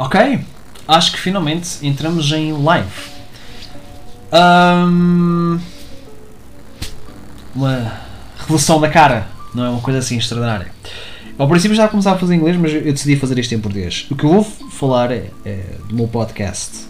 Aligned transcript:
Ok, 0.00 0.18
acho 0.88 1.12
que 1.12 1.20
finalmente 1.20 1.86
entramos 1.86 2.32
em 2.32 2.54
live. 2.54 2.88
Ahm, 4.32 5.60
uma 7.54 7.92
revolução 8.38 8.80
da 8.80 8.88
cara, 8.88 9.28
não 9.54 9.62
é 9.62 9.68
uma 9.68 9.82
coisa 9.82 9.98
assim 9.98 10.16
extraordinária. 10.16 10.72
Ao 11.36 11.46
princípio 11.46 11.76
já 11.76 11.86
começava 11.86 12.16
a 12.16 12.18
fazer 12.18 12.34
inglês, 12.34 12.56
mas 12.56 12.72
eu 12.72 12.80
decidi 12.80 13.14
fazer 13.16 13.38
isto 13.38 13.54
em 13.54 13.60
português. 13.60 14.06
O 14.10 14.16
que 14.16 14.24
eu 14.24 14.30
vou 14.30 14.42
falar 14.42 15.12
é, 15.12 15.30
é 15.44 15.76
do 15.86 15.94
meu 15.94 16.08
podcast, 16.08 16.86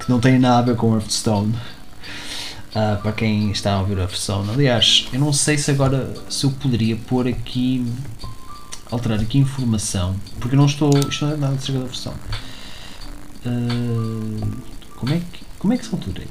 que 0.00 0.08
não 0.08 0.18
tem 0.18 0.38
nada 0.38 0.60
a 0.60 0.62
ver 0.62 0.76
com 0.76 0.94
Hearthstone. 0.94 1.54
Ah, 2.74 2.98
para 3.02 3.12
quem 3.12 3.50
está 3.50 3.74
a 3.74 3.80
ouvir 3.80 3.98
a 3.98 4.04
Hearthstone. 4.04 4.50
Aliás, 4.50 5.06
eu 5.12 5.20
não 5.20 5.34
sei 5.34 5.58
se 5.58 5.70
agora 5.70 6.14
se 6.30 6.44
eu 6.44 6.50
poderia 6.50 6.96
pôr 6.96 7.28
aqui 7.28 7.86
alterar 8.90 9.20
aqui 9.20 9.36
informação, 9.36 10.16
porque 10.40 10.54
eu 10.54 10.58
não 10.58 10.66
estou. 10.66 10.90
Isto 11.10 11.26
não 11.26 11.34
é 11.34 11.36
nada 11.36 11.58
ser 11.58 11.72
da 11.72 11.80
versão. 11.80 12.14
Ah, 13.46 14.46
como 14.96 15.14
é 15.14 15.20
que. 15.20 15.44
Como 15.58 15.72
é 15.72 15.78
que 15.78 15.86
se 15.86 15.94
altura 15.94 16.22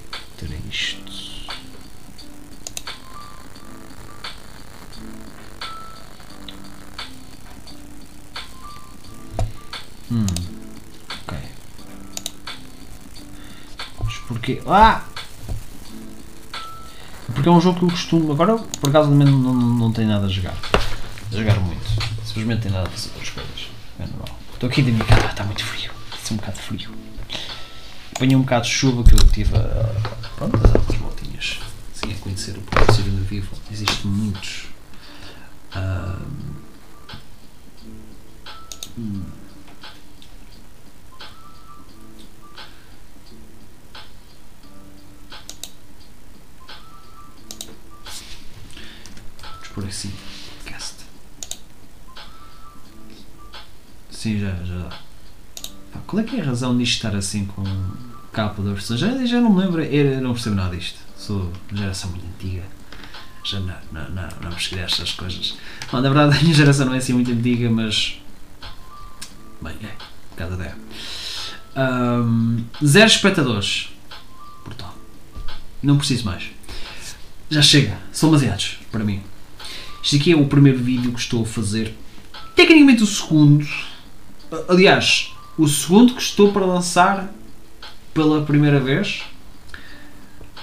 altura 0.44 0.59
isto? 0.70 1.04
Hum. 10.12 10.26
Ok. 11.23 11.38
Mas 14.04 14.18
porquê? 14.27 14.62
Ah! 14.68 15.04
Porque 17.34 17.49
é 17.49 17.52
um 17.52 17.59
jogo 17.62 17.80
que 17.80 17.85
eu 17.85 17.90
costumo. 17.90 18.32
Agora, 18.32 18.57
por 18.57 18.90
acaso, 18.90 19.09
não, 19.09 19.26
não, 19.26 19.54
não 19.54 19.91
tenho 19.91 20.09
nada 20.09 20.26
a 20.27 20.30
jogar. 20.30 20.55
A 21.32 21.35
jogar 21.35 21.59
muito. 21.59 21.84
Simplesmente 22.26 22.63
tem 22.63 22.71
nada 22.71 22.88
a 22.88 22.91
fazer 22.91 23.09
outras 23.09 23.30
coisas. 23.30 23.68
É 23.99 24.05
normal. 24.05 24.40
Estou 24.54 24.70
aqui 24.70 24.82
de 24.82 24.91
minha 24.91 25.05
casa, 25.05 25.27
está 25.27 25.43
muito 25.43 25.63
frio. 25.63 25.93
Está 26.23 26.36
um 26.36 26.38
bocado 26.38 26.58
frio. 26.58 26.90
Apanhei 28.16 28.38
um 28.38 28.44
bocado 28.44 28.66
de 28.66 28.72
chuva 28.72 29.04
que 29.04 29.13
eu 29.13 29.27
tive 29.29 29.57
a. 29.57 30.29
Pronto, 30.38 30.55
a 30.55 30.60
dar 30.70 30.79
umas 30.79 30.96
voltinhas. 30.96 31.60
Assim, 31.93 32.13
a 32.13 32.16
conhecer 32.16 32.57
o 32.57 32.62
produto 32.62 33.10
no 33.10 33.26
vivo. 33.26 33.54
Existem 33.70 34.10
muitos. 34.10 34.68
ah, 35.74 36.18
hum. 38.98 39.26
Vamos 49.41 49.68
por 49.74 49.85
assim. 49.85 50.13
Cast. 50.63 51.04
Sim, 54.10 54.40
já, 54.40 54.55
já 54.63 54.88
dá. 54.88 55.13
Qual 56.14 56.24
é 56.24 56.28
que 56.28 56.36
é 56.36 56.42
a 56.42 56.46
razão 56.46 56.78
disto 56.78 56.94
estar 56.94 57.16
assim 57.16 57.44
com 57.44 57.64
capa 58.32 58.62
da 58.62 58.74
versão? 58.74 58.96
Já, 58.96 59.26
já 59.26 59.42
não 59.42 59.52
me 59.52 59.62
lembro, 59.62 59.82
eu 59.82 60.22
não 60.22 60.34
percebo 60.34 60.56
nada 60.56 60.78
disto. 60.78 61.00
Sou 61.18 61.52
geração 61.74 62.12
muito 62.12 62.24
antiga. 62.28 62.62
Já 63.44 63.60
não, 63.60 63.74
não, 63.92 64.09
não, 64.12 64.30
não 64.44 64.52
pesquei 64.52 64.78
estas 64.78 65.14
coisas. 65.14 65.58
Bom, 65.91 66.02
na 66.02 66.09
verdade 66.12 66.38
a 66.38 66.41
minha 66.44 66.53
geração 66.53 66.86
não 66.86 66.94
é 66.94 66.97
assim 66.97 67.14
muito 67.14 67.31
antiga, 67.31 67.68
mas. 67.68 68.22
Bem, 69.59 69.74
é, 69.81 69.90
cada 70.38 70.53
ideia. 70.53 70.78
Ahm, 71.75 72.59
zero 72.86 73.08
espectadores. 73.08 73.90
Brutal. 74.64 74.96
Não 75.81 75.97
preciso 75.97 76.25
mais. 76.25 76.44
Já 77.50 77.64
chega, 77.64 77.97
são 78.12 78.30
demasiados 78.30 78.78
para 78.91 79.03
mim. 79.03 79.24
Este 80.03 80.18
aqui 80.18 80.31
é 80.31 80.36
o 80.36 80.46
primeiro 80.46 80.78
vídeo 80.78 81.12
que 81.12 81.19
estou 81.19 81.41
a 81.41 81.47
fazer. 81.47 81.91
Tecnicamente 82.56 83.02
o 83.02 83.08
segundo. 83.08 83.68
Aliás, 84.69 85.32
o 85.57 85.68
segundo 85.68 86.13
que 86.13 86.22
estou 86.22 86.51
para 86.51 86.66
lançar 86.66 87.31
pela 88.13 88.44
primeira 88.44 88.79
vez. 88.79 89.23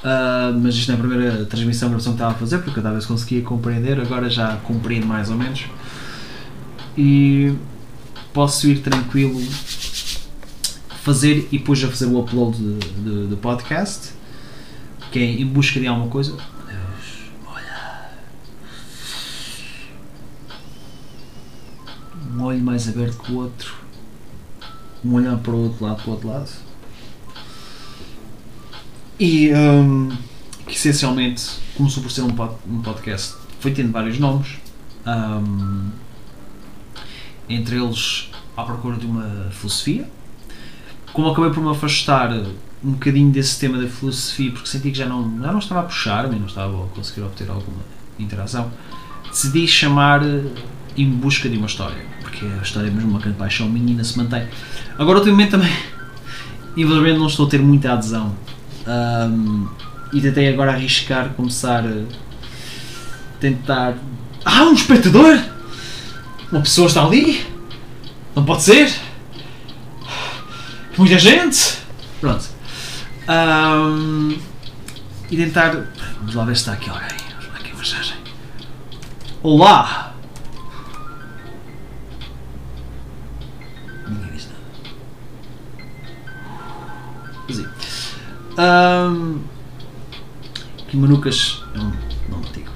Ah, 0.03 0.53
mas 0.61 0.75
isto 0.75 0.91
não 0.91 0.99
é 0.99 1.01
primeira 1.01 1.45
transmissão, 1.45 1.89
gravação 1.89 2.13
que 2.13 2.17
estava 2.17 2.33
a 2.33 2.39
fazer, 2.39 2.59
porque 2.59 2.79
eu 2.79 2.83
talvez 2.83 3.05
conseguia 3.07 3.43
compreender, 3.43 4.01
agora 4.01 4.31
já 4.31 4.57
compreendo 4.59 5.07
mais 5.07 5.31
ou 5.31 5.37
menos. 5.37 5.67
E 6.97 7.55
posso 8.33 8.69
ir 8.69 8.81
tranquilo 8.81 9.41
fazer 11.03 11.49
e 11.51 11.59
depois 11.59 11.79
já 11.79 11.89
fazer 11.89 12.07
o 12.07 12.19
upload 12.19 12.57
de 12.59 13.37
podcast, 13.37 14.13
que 15.13 15.19
é 15.19 15.25
em 15.25 15.47
busca 15.47 15.79
de 15.79 15.87
alguma 15.87 16.09
coisa. 16.09 16.37
um 22.41 22.45
olho 22.45 22.63
mais 22.63 22.89
aberto 22.89 23.19
que 23.19 23.33
o 23.33 23.37
outro, 23.37 23.75
um 25.05 25.15
olhar 25.15 25.37
para 25.39 25.53
o 25.53 25.65
outro 25.65 25.85
lado, 25.85 25.97
para 26.03 26.09
o 26.09 26.13
outro 26.13 26.29
lado. 26.29 26.51
E 29.19 29.53
hum, 29.55 30.11
que 30.67 30.75
essencialmente 30.75 31.43
começou 31.77 32.03
por 32.03 32.11
ser 32.11 32.23
um, 32.23 32.31
pod- 32.31 32.57
um 32.69 32.81
podcast, 32.81 33.35
foi 33.61 33.71
tendo 33.73 33.93
vários 33.93 34.19
nomes, 34.19 34.59
hum, 35.07 35.91
entre 37.49 37.77
eles 37.77 38.31
à 38.57 38.63
procura 38.63 38.97
de 38.97 39.07
uma 39.07 39.49
filosofia. 39.51 40.09
Como 41.13 41.29
acabei 41.29 41.51
por 41.51 41.63
me 41.63 41.71
afastar 41.71 42.33
um 42.83 42.93
bocadinho 42.93 43.31
desse 43.31 43.59
tema 43.59 43.77
da 43.79 43.89
filosofia, 43.89 44.53
porque 44.53 44.69
senti 44.69 44.91
que 44.91 44.97
já 44.97 45.07
não, 45.07 45.23
já 45.41 45.53
não 45.53 45.59
estava 45.59 45.81
a 45.81 45.83
puxar-me, 45.85 46.39
não 46.39 46.47
estava 46.47 46.85
a 46.85 46.89
conseguir 46.89 47.23
obter 47.23 47.51
alguma 47.51 47.83
interação, 48.19 48.71
decidi 49.29 49.67
chamar 49.67 50.23
eh, 50.25 50.45
Em 50.97 51.11
Busca 51.11 51.49
de 51.49 51.57
uma 51.59 51.67
História, 51.67 52.07
porque 52.41 52.47
a 52.59 52.63
história 52.63 52.89
é 52.89 52.91
mesmo 52.91 53.11
uma 53.11 53.21
grande 53.21 53.37
paixão 53.37 53.69
minha 53.69 53.89
ainda 53.89 54.03
se 54.03 54.17
mantém. 54.17 54.49
Agora, 54.99 55.19
ultimamente 55.19 55.51
também, 55.51 55.73
infelizmente, 56.75 57.19
não 57.19 57.27
estou 57.27 57.47
a 57.47 57.51
ter 57.51 57.61
muita 57.61 57.93
adesão. 57.93 58.35
Ahm, 58.87 59.69
e 60.11 60.21
tentei 60.23 60.49
agora 60.49 60.73
arriscar, 60.73 61.29
começar 61.35 61.85
a 61.85 62.03
tentar. 63.39 63.95
Ah, 64.45 64.65
um 64.65 64.73
espectador! 64.73 65.39
Uma 66.51 66.63
pessoa 66.63 66.89
está 66.89 67.05
ali? 67.05 67.47
Não 68.35 68.45
pode 68.45 68.63
ser? 68.63 68.91
Muita 70.97 71.19
gente! 71.19 71.79
Pronto. 72.21 72.49
Ahm, 73.29 74.39
e 75.31 75.37
tentar. 75.37 75.77
Vamos 76.19 76.35
lá 76.35 76.45
ver 76.47 76.57
se 76.57 76.63
está 76.63 76.73
aqui 76.73 76.89
alguém. 76.89 77.07
Vamos 77.33 77.49
lá 77.49 77.59
aqui 77.59 77.71
a 77.71 77.77
mensagem. 77.77 78.17
Olá! 79.43 80.10
Ahm, 88.63 89.39
que 90.87 90.95
Manucas 90.95 91.63
é 91.75 91.79
um 91.79 91.85
nome 92.29 92.47
antigo. 92.47 92.69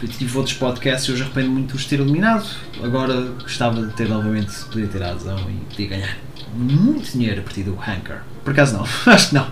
Eu 0.00 0.08
tive 0.08 0.38
outros 0.38 0.54
podcasts 0.56 1.08
e 1.08 1.12
hoje 1.12 1.22
arrependo 1.22 1.50
muito 1.50 1.70
de 1.70 1.76
os 1.76 1.84
ter 1.84 1.98
eliminado. 1.98 2.48
Agora 2.80 3.22
gostava 3.42 3.84
de 3.84 3.92
ter 3.94 4.08
novamente, 4.08 4.52
podia 4.66 4.86
ter 4.86 5.02
a 5.02 5.10
adesão 5.10 5.36
e 5.50 5.64
podia 5.68 5.88
ganhar 5.88 6.16
muito 6.54 7.10
dinheiro 7.10 7.40
a 7.40 7.42
partir 7.42 7.64
do 7.64 7.72
Anchor. 7.72 8.20
Por 8.44 8.52
acaso 8.52 8.76
não, 8.76 8.84
acho 9.12 9.30
que 9.30 9.34
não. 9.34 9.48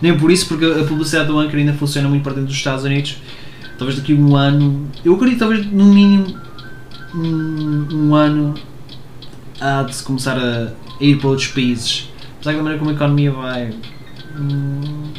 Nem 0.00 0.16
por 0.16 0.30
isso, 0.30 0.46
porque 0.46 0.64
a 0.64 0.84
publicidade 0.84 1.26
do 1.26 1.40
Anchor 1.40 1.56
ainda 1.56 1.72
funciona 1.72 2.08
muito 2.08 2.22
para 2.22 2.34
dentro 2.34 2.46
dos 2.46 2.56
Estados 2.56 2.84
Unidos. 2.84 3.16
Talvez 3.76 3.98
daqui 3.98 4.12
a 4.12 4.16
um 4.16 4.36
ano, 4.36 4.88
eu 5.04 5.16
acredito 5.16 5.40
talvez 5.40 5.66
no 5.66 5.86
mínimo 5.86 6.38
um, 7.12 7.88
um 7.90 8.14
ano 8.14 8.54
há 9.60 9.82
de 9.82 9.92
se 9.92 10.04
começar 10.04 10.38
a, 10.38 10.72
a 11.00 11.04
ir 11.04 11.18
para 11.18 11.30
outros 11.30 11.48
países. 11.48 12.08
Apesar 12.36 12.52
da 12.52 12.58
maneira 12.58 12.78
como 12.78 12.90
a 12.90 12.94
economia 12.94 13.32
vai. 13.32 13.74
Hum, 14.42 15.12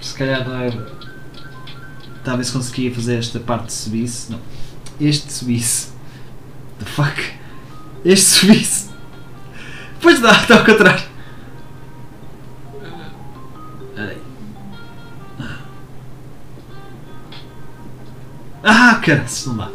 se 0.00 0.14
calhar. 0.14 0.44
Talvez 2.24 2.50
conseguia 2.50 2.94
fazer 2.94 3.18
esta 3.18 3.40
parte 3.40 3.72
subisse. 3.72 4.30
Não. 4.30 4.40
Este 5.00 5.32
subisse. 5.32 5.92
The 6.78 6.84
fuck? 6.84 7.20
Este 8.04 8.26
subisse. 8.26 8.90
Pois 10.00 10.20
dá, 10.20 10.32
está 10.32 10.58
ao 10.58 10.64
contrário. 10.64 11.10
Ah, 18.62 19.00
cara, 19.04 19.24
não 19.46 19.56
dá. 19.56 19.70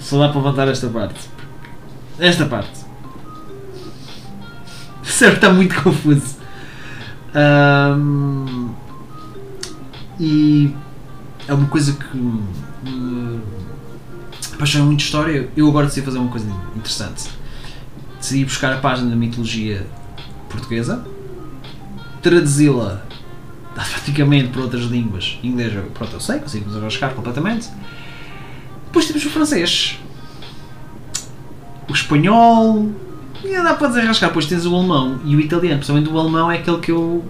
Só 0.00 0.18
dá 0.18 0.28
para 0.28 0.38
levantar 0.38 0.68
esta 0.68 0.88
parte. 0.88 1.20
Esta 2.18 2.46
parte. 2.46 2.77
Sério, 5.18 5.34
está 5.34 5.52
muito 5.52 5.82
confuso. 5.82 6.36
Ahm, 7.34 8.70
e 10.20 10.72
é 11.48 11.52
uma 11.52 11.66
coisa 11.66 11.92
que 11.92 12.16
me 12.16 13.40
apaixona 14.54 14.84
muito 14.84 15.00
história. 15.00 15.48
Eu 15.56 15.66
agora 15.66 15.86
decidi 15.86 16.06
fazer 16.06 16.18
uma 16.18 16.30
coisa 16.30 16.48
interessante. 16.76 17.30
Decidi 18.20 18.44
buscar 18.44 18.72
a 18.72 18.76
página 18.76 19.10
da 19.10 19.16
mitologia 19.16 19.84
portuguesa, 20.48 21.04
traduzi-la 22.22 23.02
praticamente 23.74 24.50
para 24.50 24.60
outras 24.60 24.84
línguas. 24.84 25.36
Inglês, 25.42 25.72
pronto, 25.94 26.12
eu 26.12 26.20
sei, 26.20 26.38
consigo 26.38 26.66
desenrascar 26.66 27.12
completamente. 27.12 27.68
Depois 28.86 29.04
temos 29.06 29.26
o 29.26 29.30
francês, 29.30 29.98
o 31.88 31.92
espanhol, 31.92 32.88
E 33.44 33.62
dá 33.62 33.74
para 33.74 33.88
desenrascar, 33.88 34.30
depois 34.30 34.46
tens 34.46 34.66
o 34.66 34.74
alemão 34.74 35.20
e 35.24 35.36
o 35.36 35.40
italiano, 35.40 35.76
principalmente 35.76 36.10
o 36.10 36.18
alemão 36.18 36.50
é 36.50 36.58
aquele 36.58 36.78
que 36.78 36.90
eu. 36.90 37.24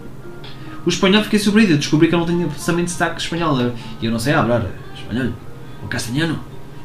O 0.84 0.88
espanhol 0.88 1.22
fiquei 1.22 1.38
surpreendido, 1.38 1.78
descobri 1.78 2.08
que 2.08 2.14
eu 2.14 2.18
não 2.18 2.26
tinha 2.26 2.46
pensamento 2.46 2.86
de 2.86 2.92
sotaque 2.92 3.20
espanhol. 3.20 3.72
E 4.00 4.06
eu 4.06 4.10
não 4.10 4.18
sei 4.18 4.32
hablar 4.32 4.64
espanhol 4.94 5.32
ou 5.82 5.88
castelhano. 5.88 6.38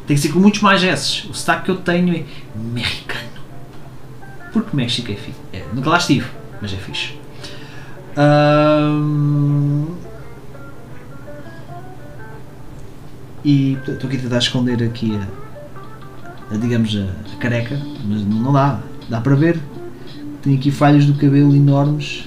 Tem 0.05 0.15
que 0.17 0.21
ser 0.21 0.29
com 0.33 0.39
muitos 0.39 0.61
mais 0.61 0.83
S. 0.83 1.27
O 1.29 1.33
sotaque 1.33 1.65
que 1.65 1.71
eu 1.71 1.77
tenho 1.77 2.13
é 2.13 2.25
mexicano. 2.53 3.29
Porque 4.51 4.75
México 4.75 5.11
é 5.11 5.15
fixe. 5.15 5.39
É, 5.53 5.63
nunca 5.73 5.89
lá 5.89 5.97
estive, 5.97 6.27
mas 6.61 6.73
é 6.73 6.77
fixe. 6.77 7.15
E 13.43 13.73
estou 13.73 14.07
aqui 14.07 14.17
a 14.17 14.19
tentar 14.21 14.37
esconder 14.37 14.83
aqui 14.83 15.17
a, 15.17 16.53
a, 16.53 16.57
digamos 16.57 16.95
a, 16.95 17.33
a 17.33 17.37
careca, 17.37 17.79
mas 18.05 18.21
não, 18.21 18.37
não 18.37 18.53
dá. 18.53 18.79
Dá 19.09 19.21
para 19.21 19.35
ver. 19.35 19.59
Tenho 20.41 20.57
aqui 20.57 20.71
falhas 20.71 21.05
do 21.05 21.13
cabelo 21.13 21.55
enormes 21.55 22.25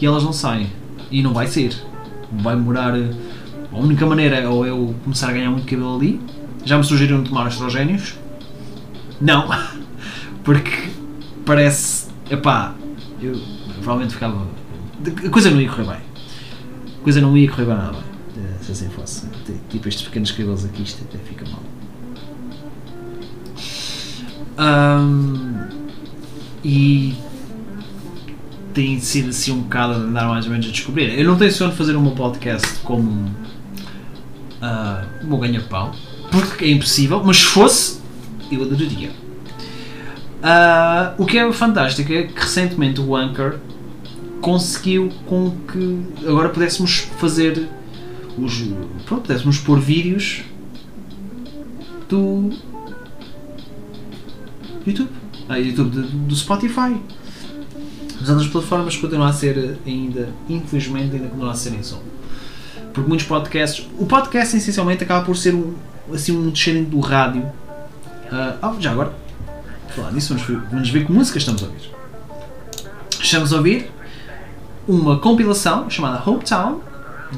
e 0.00 0.06
elas 0.06 0.24
não 0.24 0.32
saem. 0.32 0.68
E 1.10 1.22
não 1.22 1.34
vai 1.34 1.46
ser. 1.46 1.74
Vai 2.32 2.56
demorar. 2.56 2.94
A 2.94 3.76
única 3.78 4.06
maneira 4.06 4.36
é 4.36 4.48
ou 4.48 4.66
eu 4.66 4.94
começar 5.04 5.28
a 5.28 5.32
ganhar 5.32 5.50
muito 5.50 5.66
cabelo 5.66 5.96
ali. 5.96 6.20
Já 6.64 6.78
me 6.78 6.84
sugeriram 6.84 7.22
tomar 7.22 7.48
estrogénios. 7.48 8.14
Não. 9.20 9.48
Porque 10.42 10.88
parece. 11.44 12.08
Epá, 12.30 12.74
eu 13.20 13.38
provavelmente 13.74 14.14
ficava. 14.14 14.46
A 15.26 15.30
coisa 15.30 15.50
não 15.50 15.60
ia 15.60 15.68
correr 15.68 15.84
bem. 15.84 16.00
A 16.98 17.02
coisa 17.02 17.20
não 17.20 17.36
ia 17.36 17.50
correr 17.50 17.66
bem 17.66 17.76
nada 17.76 17.92
bem. 17.92 18.10
Se 18.62 18.72
assim 18.72 18.88
fosse. 18.88 19.26
Tipo 19.68 19.88
estes 19.88 20.06
pequenos 20.06 20.30
cabelos 20.30 20.64
aqui, 20.64 20.82
isto 20.82 21.02
até 21.02 21.18
fica 21.18 21.44
mal. 21.50 21.62
Um, 24.60 25.68
e 26.62 27.14
tem 28.74 29.00
sido 29.00 29.30
assim 29.30 29.52
um 29.52 29.62
bocado 29.62 29.94
a 29.94 29.96
andar 29.96 30.28
mais 30.28 30.44
ou 30.44 30.50
menos 30.52 30.66
a 30.66 30.70
descobrir. 30.70 31.18
Eu 31.18 31.24
não 31.24 31.36
tenho 31.36 31.50
sonho 31.50 31.70
de 31.70 31.76
fazer 31.76 31.96
um 31.96 32.10
podcast 32.14 32.78
como 32.80 33.10
uh, 34.60 35.24
o 35.24 35.26
meu 35.26 35.38
ganha-pão, 35.38 35.92
porque 36.30 36.66
é 36.66 36.70
impossível, 36.70 37.22
mas 37.24 37.38
se 37.38 37.44
fosse, 37.44 38.00
eu 38.52 38.62
adoraria. 38.62 39.10
Uh, 40.40 41.22
o 41.22 41.26
que 41.26 41.38
é 41.38 41.52
fantástico 41.52 42.12
é 42.12 42.24
que 42.24 42.38
recentemente 42.38 43.00
o 43.00 43.16
Anchor 43.16 43.58
conseguiu 44.40 45.10
com 45.26 45.52
que 45.70 46.02
agora 46.26 46.48
pudéssemos 46.50 47.08
fazer 47.18 47.68
os. 48.38 48.62
Pronto, 49.06 49.22
pudéssemos 49.22 49.58
pôr 49.58 49.80
vídeos 49.80 50.42
do 52.08 52.50
YouTube. 54.86 55.10
Ah, 55.48 55.58
YouTube 55.58 55.90
do, 55.90 56.02
do 56.02 56.36
Spotify. 56.36 57.00
As 58.20 58.28
outras 58.28 58.48
plataformas 58.48 58.96
continuam 58.96 59.28
a 59.28 59.32
ser 59.32 59.78
ainda, 59.86 60.28
infelizmente, 60.48 61.16
ainda 61.16 61.28
continuam 61.28 61.50
a 61.50 61.54
ser 61.54 61.72
em 61.74 61.82
som. 61.82 62.00
Porque 62.92 63.08
muitos 63.08 63.26
podcasts. 63.26 63.86
O 63.98 64.06
podcast 64.06 64.56
essencialmente 64.56 65.04
acaba 65.04 65.24
por 65.24 65.36
ser 65.36 65.54
um, 65.54 65.74
assim, 66.12 66.36
um 66.36 66.50
descendente 66.50 66.90
do 66.90 67.00
rádio. 67.00 67.42
Uh, 67.42 68.58
oh, 68.62 68.80
já 68.80 68.92
agora, 68.92 69.12
falar 69.94 70.12
nisso, 70.12 70.34
vamos, 70.34 70.68
vamos 70.70 70.90
ver 70.90 71.06
que 71.06 71.12
música 71.12 71.38
estamos 71.38 71.62
a 71.62 71.66
ouvir. 71.66 71.90
Estamos 73.20 73.52
a 73.52 73.56
ouvir 73.56 73.90
uma 74.86 75.18
compilação 75.18 75.88
chamada 75.88 76.22
Hometown 76.28 76.80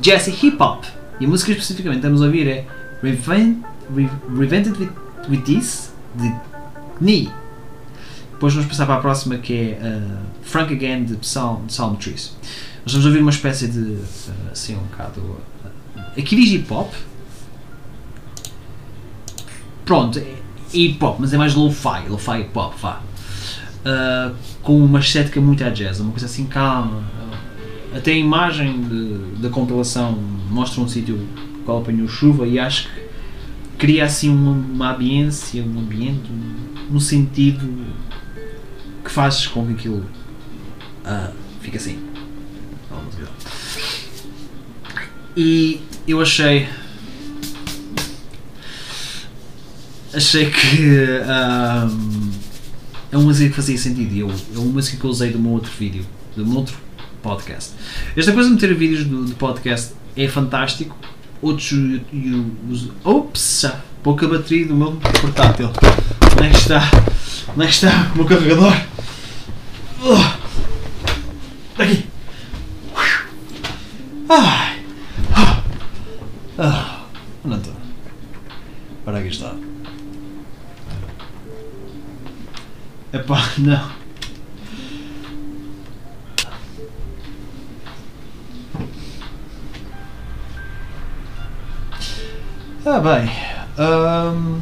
Jesse 0.03 0.31
Hip 0.31 0.57
Hop. 0.61 0.85
E 1.21 1.25
a 1.25 1.29
música 1.29 1.53
especificamente 1.53 2.01
que 2.01 2.07
estamos 2.07 2.23
a 2.23 2.27
ouvir 2.27 2.49
é 2.49 2.67
Revent, 3.03 3.59
Re, 3.95 4.09
Revented 4.37 4.79
with, 4.79 4.91
with 5.29 5.43
This 5.43 5.93
de 6.15 6.52
Knee. 7.01 7.31
Depois 8.33 8.55
vamos 8.55 8.69
passar 8.69 8.87
para 8.87 8.97
a 8.97 9.01
próxima 9.01 9.39
que 9.39 9.53
é 9.55 9.79
uh, 9.81 10.27
Frank 10.43 10.73
Again 10.73 11.05
de 11.05 11.15
Psalm, 11.17 11.67
Psalm 11.67 11.95
Trees. 11.95 12.37
Nós 12.85 12.93
vamos 12.93 13.07
ouvir 13.07 13.21
uma 13.21 13.31
espécie 13.31 13.69
de. 13.69 13.79
Uh, 13.79 14.03
assim, 14.51 14.75
um 14.75 14.81
bocado. 14.81 15.21
Uh, 15.21 16.01
aqui 16.19 16.35
diz 16.35 16.51
hip 16.51 16.73
hop. 16.73 16.93
Pronto, 19.85 20.19
é 20.19 20.35
hip 20.73 21.03
hop, 21.05 21.21
mas 21.21 21.33
é 21.33 21.39
mais 21.39 21.55
lo-fi, 21.55 22.09
lo-fi 22.09 22.41
hip 22.41 22.59
hop, 22.59 22.75
vá. 22.81 23.01
Uh, 23.85 24.35
com 24.63 24.77
uma 24.85 25.01
estética 25.01 25.41
muito 25.41 25.63
a 25.65 25.71
jazz, 25.71 26.01
uma 26.01 26.11
coisa 26.11 26.27
assim 26.27 26.47
calma. 26.47 27.05
Até 27.95 28.13
a 28.13 28.17
imagem 28.17 28.81
de, 28.83 29.41
da 29.43 29.51
compilação 29.51 30.13
mostra 30.51 30.81
um 30.81 30.89
sítio 30.89 31.29
qual 31.65 31.79
apanhou 31.79 32.09
chuva 32.09 32.47
e 32.47 32.59
acho 32.59 32.89
que 32.89 33.12
cria 33.83 34.05
assim 34.05 34.29
uma, 34.29 34.53
uma 34.53 34.95
ambiência, 34.95 35.61
um 35.61 35.81
ambiente, 35.81 36.31
um, 36.31 36.95
um 36.95 37.01
sentido 37.01 37.69
que 39.05 39.11
faz 39.11 39.49
com 39.49 39.67
que 39.67 39.73
aquilo 39.73 40.07
uh, 41.05 41.35
fique 41.61 41.77
assim. 41.79 41.99
E 45.37 45.81
eu 46.07 46.21
achei. 46.21 46.69
Achei 50.15 50.49
que 50.49 50.79
um, 51.89 52.31
é 53.11 53.17
uma 53.17 53.25
música 53.25 53.51
que 53.51 53.57
fazia 53.57 53.77
sentido. 53.77 54.15
Eu, 54.15 54.31
é 54.31 54.59
uma 54.59 54.75
música 54.75 54.97
que 54.97 55.05
eu 55.05 55.11
usei 55.11 55.33
de 55.33 55.37
um 55.37 55.49
outro 55.49 55.73
vídeo, 55.77 56.07
de 56.37 56.43
um 56.43 56.55
outro 56.55 56.77
podcast. 57.21 57.73
Esta 58.17 58.31
coisa 58.31 58.49
de 58.49 58.55
meter 58.55 58.77
vídeos 58.77 59.05
do, 59.07 59.25
do 59.25 59.35
podcast 59.35 59.93
é 60.17 60.29
fantástico. 60.29 60.97
Outros. 61.43 61.73
Os, 62.71 62.89
ops! 63.05 63.67
Pouca 64.03 64.27
bateria 64.29 64.67
do 64.67 64.75
meu 64.75 64.93
portátil. 64.93 65.71
Onde 66.33 66.47
é 66.47 66.51
que 66.51 66.57
está? 66.57 66.91
Onde 67.55 67.65
é 67.65 67.67
que 67.67 67.73
está 67.73 68.11
o 68.15 68.17
meu 68.17 68.25
carregador? 68.25 68.73
Uh, 70.03 71.83
aqui! 71.83 72.07
Ai! 74.29 74.83
Ah, 76.59 77.07
onde 77.45 77.57
estou? 77.57 77.75
Para 79.05 79.19
aqui 79.19 79.29
está. 79.29 79.55
Epá, 83.13 83.53
não. 83.59 83.92
Ah, 92.85 92.99
bem. 92.99 93.31
Um... 93.79 94.61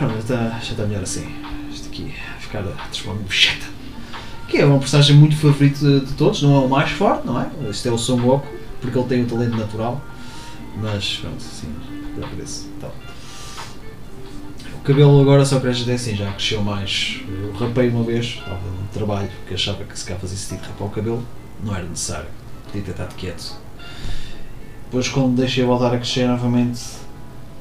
Já 0.00 0.18
está, 0.18 0.36
já 0.58 0.70
está 0.72 0.86
melhor 0.86 1.02
assim. 1.02 1.34
Isto 1.70 1.88
aqui, 1.88 2.14
ficar 2.40 2.60
a 2.60 2.72
transformar-me 2.72 3.30
chata. 3.30 3.71
Que 4.52 4.58
é 4.58 4.66
uma 4.66 4.78
personagem 4.78 5.16
muito 5.16 5.34
favorito 5.34 6.00
de, 6.00 6.12
todos, 6.12 6.42
não 6.42 6.54
é 6.54 6.58
o 6.58 6.68
mais 6.68 6.90
forte, 6.90 7.26
não 7.26 7.40
é? 7.40 7.50
Este 7.70 7.88
é 7.88 7.90
o 7.90 7.96
Son 7.96 8.18
Goku, 8.18 8.46
porque 8.82 8.98
ele 8.98 9.08
tem 9.08 9.22
o 9.22 9.26
talento 9.26 9.56
natural. 9.56 9.98
Mas 10.76 11.16
pronto, 11.22 11.42
sim, 11.42 11.74
já 12.20 12.28
parece. 12.28 12.66
Então. 12.76 12.90
O 14.74 14.80
cabelo 14.84 15.22
agora 15.22 15.42
só 15.46 15.58
cresce 15.58 15.82
até 15.82 15.94
assim, 15.94 16.14
já 16.14 16.30
cresceu 16.32 16.62
mais. 16.62 17.22
Eu 17.26 17.52
rapei 17.54 17.88
uma 17.88 18.04
vez, 18.04 18.26
estava 18.26 18.60
no 18.60 18.88
trabalho, 18.92 19.30
porque 19.38 19.54
achava 19.54 19.82
que 19.84 19.98
se 19.98 20.04
cá 20.04 20.16
fazia 20.16 20.36
sentido 20.36 20.66
rapar 20.68 20.86
o 20.86 20.90
cabelo, 20.90 21.26
não 21.64 21.74
era 21.74 21.84
necessário. 21.84 22.28
Podia 22.66 22.82
ter 22.82 22.90
estado 22.90 23.14
quieto. 23.14 23.56
Depois 24.84 25.08
quando 25.08 25.34
deixei 25.34 25.64
voltar 25.64 25.94
a 25.94 25.96
crescer 25.96 26.28
novamente, 26.28 26.78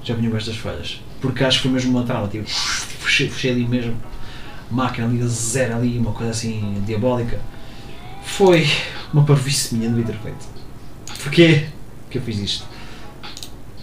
já 0.04 0.14
vinham 0.14 0.36
estas 0.36 0.58
falhas 0.58 1.00
porque 1.22 1.44
acho 1.44 1.60
que 1.60 1.64
foi 1.64 1.72
mesmo 1.72 1.92
uma 1.92 2.04
trama, 2.04 2.28
tipo, 2.28 2.50
fechei, 2.50 3.30
fechei 3.30 3.52
ali 3.52 3.68
mesmo, 3.68 3.96
máquina 4.72 5.08
ali, 5.08 5.26
zero 5.28 5.76
ali, 5.76 5.98
uma 5.98 6.12
coisa 6.12 6.32
assim 6.32 6.82
diabólica. 6.86 7.40
Foi 8.24 8.68
uma 9.14 9.24
parvice 9.24 9.76
minha, 9.76 9.90
devia 9.90 10.06
ter. 10.06 10.18
Porquê 11.24 11.68
que 12.10 12.18
eu 12.18 12.22
fiz 12.22 12.40
isto? 12.40 12.66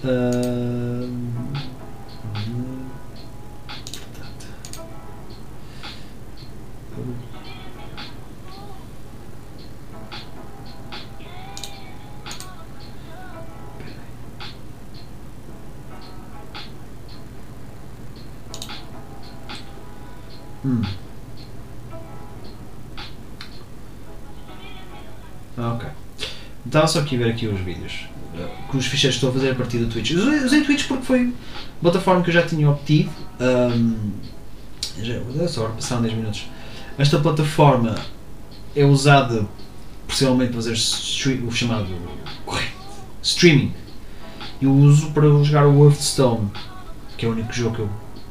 Uh... 0.04 1.28
Ah, 25.56 25.74
ok. 25.74 25.88
Estava 26.64 26.86
só 26.86 27.00
aqui 27.00 27.16
a 27.16 27.18
ver 27.18 27.30
aqui 27.30 27.46
os 27.46 27.60
vídeos. 27.60 28.06
que 28.70 28.76
os 28.76 28.86
ficheiros 28.86 29.16
estou 29.16 29.30
a 29.30 29.32
fazer 29.32 29.50
a 29.50 29.54
partir 29.54 29.78
do 29.78 29.86
Twitch. 29.86 30.12
Usei, 30.12 30.62
Twitch 30.62 30.86
porque 30.86 31.04
foi 31.04 31.34
plataforma 31.80 32.22
que 32.22 32.30
eu 32.30 32.34
já 32.34 32.42
tinha 32.42 32.68
obtido. 32.70 33.10
Um, 33.40 34.10
já, 35.00 35.48
só 35.48 35.68
passaram 35.68 36.02
10 36.02 36.14
minutos. 36.14 36.46
Esta 36.96 37.18
plataforma 37.18 37.94
é 38.76 38.84
usada 38.84 39.46
possivelmente 40.06 40.52
para 40.52 40.62
fazer 40.62 40.72
o 41.44 41.50
chamado 41.50 41.88
streaming. 43.22 43.72
Eu 44.60 44.72
uso 44.72 45.10
para 45.10 45.28
jogar 45.44 45.66
o 45.66 45.84
Hearthstone, 45.84 46.50
que 47.16 47.26
é 47.26 47.28
o 47.28 47.32
único 47.32 47.52
jogo 47.52 47.76
que 47.76 47.82
eu 47.82 47.90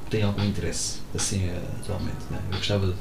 tenho 0.10 0.28
algum 0.28 0.44
interesse 0.44 1.00
assim 1.16 1.50
atualmente. 1.82 2.18
Né? 2.30 2.40
Eu 2.52 2.58
gostava 2.58 2.88
de 2.88 2.94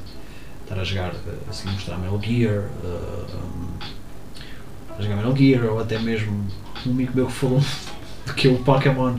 estar 0.63 0.79
a 0.79 0.83
jogar, 0.83 1.13
assim, 1.49 1.69
mostrar 1.69 1.97
Metal 1.97 2.21
Gear, 2.21 2.65
uh, 2.83 3.25
um, 3.35 4.95
a 4.97 5.01
jogar 5.01 5.15
Metal 5.15 5.35
Gear, 5.35 5.65
ou 5.65 5.79
até 5.79 5.97
mesmo 5.99 6.45
um 6.85 6.91
amigo 6.91 7.11
meu 7.15 7.27
que 7.27 7.33
falou 7.33 7.61
que 8.35 8.47
é 8.47 8.51
o 8.51 8.57
Pokémon 8.59 9.15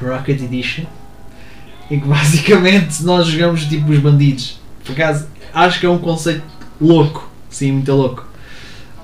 Rocket 0.00 0.40
Edition, 0.40 0.84
em 1.90 2.00
que 2.00 2.06
basicamente 2.08 3.02
nós 3.02 3.26
jogamos 3.26 3.64
tipo 3.64 3.90
os 3.90 3.98
bandidos. 3.98 4.60
Por 4.84 4.92
acaso, 4.92 5.28
acho 5.52 5.80
que 5.80 5.86
é 5.86 5.90
um 5.90 5.98
conceito 5.98 6.44
louco, 6.80 7.28
sim, 7.50 7.72
muito 7.72 7.92
louco. 7.92 8.26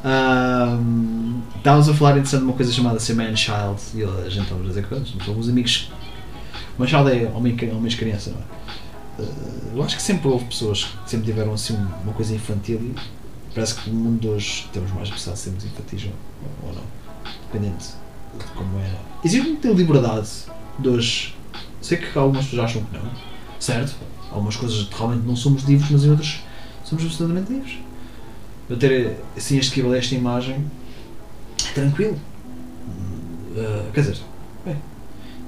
Um, 0.04 1.42
estávamos 1.56 1.88
a 1.88 1.94
falar 1.94 2.12
interessante 2.12 2.40
de 2.40 2.46
uma 2.46 2.54
coisa 2.54 2.72
chamada 2.72 3.00
ser 3.00 3.14
man 3.14 3.34
child 3.34 3.80
e 3.94 4.04
a 4.04 4.28
gente 4.28 4.44
estava 4.44 4.62
a 4.62 4.66
dizer 4.66 4.86
coisas, 4.86 5.12
somos 5.24 5.48
amigos. 5.48 5.90
Man 6.78 6.86
child 6.86 7.10
é 7.10 7.28
homem, 7.34 7.56
homem 7.72 7.96
criança, 7.96 8.30
não 8.30 8.38
é? 8.38 9.22
Uh, 9.22 9.76
eu 9.76 9.82
acho 9.82 9.96
que 9.96 10.02
sempre 10.02 10.28
houve 10.28 10.44
pessoas 10.44 10.84
que 10.84 11.10
sempre 11.10 11.26
tiveram 11.26 11.52
assim 11.52 11.74
uma 11.74 12.12
coisa 12.12 12.32
infantil 12.32 12.80
e 12.80 12.94
parece 13.52 13.74
que 13.74 13.90
no 13.90 13.96
mundo 13.96 14.20
de 14.20 14.28
hoje 14.28 14.68
temos 14.72 14.92
mais 14.92 15.10
pressão 15.10 15.32
de 15.32 15.40
sermos 15.40 15.64
infantis 15.64 16.04
ou, 16.04 16.68
ou 16.68 16.74
não, 16.74 16.82
dependente 17.46 17.88
de 18.38 18.44
como 18.52 18.78
é. 18.78 18.94
Existe 19.24 19.48
muita 19.48 19.68
liberdade 19.70 20.28
de 20.78 20.88
hoje. 20.88 21.34
Sei 21.82 21.98
que 21.98 22.16
algumas 22.16 22.44
pessoas 22.44 22.70
acham 22.70 22.84
que 22.84 22.96
não, 22.96 23.10
certo? 23.58 23.96
Algumas 24.30 24.54
coisas 24.54 24.88
realmente 24.88 25.26
não 25.26 25.34
somos 25.34 25.64
livres, 25.64 25.90
mas 25.90 26.04
em 26.04 26.10
outras 26.10 26.44
somos 26.84 27.04
absolutamente 27.04 27.52
livres. 27.52 27.78
Eu 28.70 28.76
ter 28.76 29.16
assim 29.36 29.58
este 29.58 29.80
a 29.80 29.96
esta 29.96 30.14
imagem 30.14 30.64
é 31.68 31.72
tranquilo. 31.72 32.20
Uh, 33.56 33.90
quer 33.92 34.00
dizer, 34.02 34.18
bem, 34.64 34.76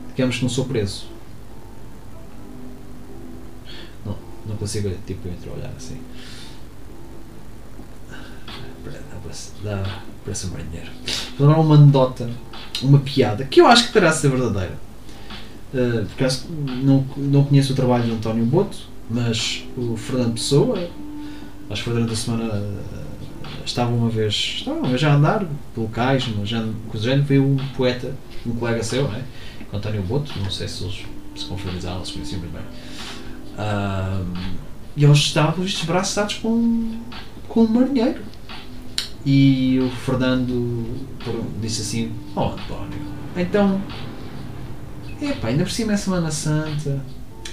digamos 0.08 0.36
que 0.36 0.42
não 0.42 0.48
sou 0.48 0.64
preso 0.64 1.06
Não 4.50 4.56
consigo, 4.56 4.90
tipo, 5.06 5.28
entre 5.28 5.48
olhar 5.48 5.70
assim. 5.76 5.96
Dá, 9.62 10.00
parece 10.24 10.46
um 10.48 10.50
marinheiro. 10.50 10.90
Vou 11.38 11.48
dar 11.48 11.60
uma 11.60 11.76
anedota, 11.76 12.28
uma 12.82 12.98
piada, 12.98 13.44
que 13.44 13.60
eu 13.60 13.66
acho 13.68 13.86
que 13.86 13.92
terá 13.92 14.10
ser 14.10 14.28
verdadeira. 14.28 14.76
Uh, 15.72 16.04
porque 16.06 16.26
não, 16.82 17.06
não 17.16 17.44
conheço 17.44 17.72
o 17.72 17.76
trabalho 17.76 18.02
de 18.04 18.10
António 18.10 18.44
Boto, 18.44 18.76
mas 19.08 19.64
o 19.76 19.96
Fernando 19.96 20.32
Pessoa, 20.32 20.76
acho 21.70 21.82
que 21.82 21.82
foi 21.82 21.92
durante 21.92 22.12
a 22.12 22.16
semana, 22.16 22.52
uh, 22.52 23.64
estava 23.64 23.92
uma 23.92 24.10
vez, 24.10 24.56
estava 24.58 24.78
uma 24.78 24.88
vez 24.88 25.04
a 25.04 25.14
andar 25.14 25.46
pelo 25.72 25.88
cais, 25.88 26.24
já, 26.44 26.60
com 26.88 26.98
veio 27.22 27.44
um 27.44 27.56
poeta, 27.76 28.12
um 28.44 28.50
colega 28.50 28.82
seu, 28.82 29.06
né? 29.06 29.22
António 29.72 30.02
Boto, 30.02 30.32
não 30.40 30.50
sei 30.50 30.66
se 30.66 30.82
eles 30.82 31.04
se 31.36 31.44
confraternizaram, 31.44 32.04
se 32.04 32.14
conheciam 32.14 32.40
muito 32.40 32.52
bem 32.52 32.62
e 34.96 35.04
eles 35.04 35.18
estavam 35.18 35.64
estes 35.64 35.84
braços 35.84 36.14
dados 36.14 36.34
com, 36.34 37.00
com 37.48 37.64
um 37.64 37.68
marinheiro. 37.68 38.22
E 39.24 39.78
o 39.80 39.90
Fernando 39.90 41.06
disse 41.60 41.82
assim: 41.82 42.12
Oh 42.34 42.48
António, 42.48 42.98
então. 43.36 43.80
Epá, 45.20 45.48
ainda 45.48 45.64
por 45.64 45.70
cima 45.70 45.92
é 45.92 45.96
Semana 45.96 46.30
Santa. 46.30 47.00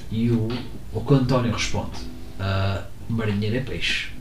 E 0.10 0.30
o, 0.30 0.48
o 0.94 1.14
António 1.14 1.52
responde: 1.52 2.00
uh, 2.40 2.84
Marinheiro 3.10 3.58
é 3.58 3.62
peixe. 3.62 4.12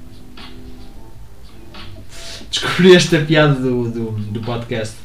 Descobri 2.50 2.94
esta 2.94 3.20
piada 3.20 3.54
do, 3.54 3.90
do, 3.90 4.10
do 4.10 4.40
podcast 4.40 4.96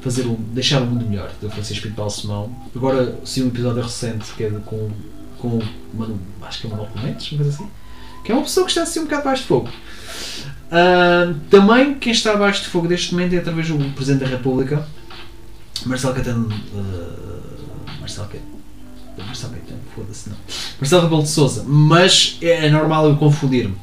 fazer 0.00 0.26
um, 0.26 0.34
deixar 0.52 0.82
o 0.82 0.86
mundo 0.86 1.06
melhor 1.06 1.30
do 1.40 1.50
Francisco 1.50 1.86
Pinto 1.86 1.96
Balsemão. 1.96 2.54
Agora 2.74 3.18
sim 3.24 3.44
um 3.44 3.48
episódio 3.48 3.82
recente 3.82 4.32
que 4.34 4.44
é 4.44 4.50
com 4.64 4.90
com 5.40 5.60
Mano, 5.94 6.18
acho 6.42 6.60
que 6.60 6.66
é 6.66 6.70
Manuel 6.70 6.90
Clemente, 6.92 7.34
uma 7.34 7.42
coisa 7.42 7.56
assim, 7.56 7.70
que 8.24 8.32
é 8.32 8.34
uma 8.34 8.42
pessoa 8.42 8.66
que 8.66 8.70
está 8.70 8.82
assim 8.82 9.00
um 9.00 9.04
bocado 9.04 9.22
abaixo 9.22 9.42
de 9.42 9.48
fogo. 9.48 9.68
Uh, 10.68 11.34
também 11.48 11.94
quem 11.94 12.12
está 12.12 12.32
abaixo 12.32 12.62
de 12.62 12.68
fogo 12.68 12.88
neste 12.88 13.14
momento 13.14 13.34
é 13.34 13.38
através 13.38 13.68
do 13.68 13.94
Presidente 13.94 14.24
da 14.24 14.26
República, 14.26 14.86
Marcelo 15.86 16.14
Caetano. 16.14 16.48
Uh, 16.48 18.00
Marcelo 18.00 18.28
Caetano. 18.28 18.58
Marcelo 19.18 19.52
Caetano, 19.52 19.80
foda-se 19.94 20.30
não. 20.30 20.36
Marcelo 20.80 21.02
Rebelo 21.02 21.22
de 21.22 21.28
Souza. 21.28 21.64
Mas 21.66 22.38
é 22.40 22.70
normal 22.70 23.08
eu 23.08 23.16
confundir-me. 23.16 23.76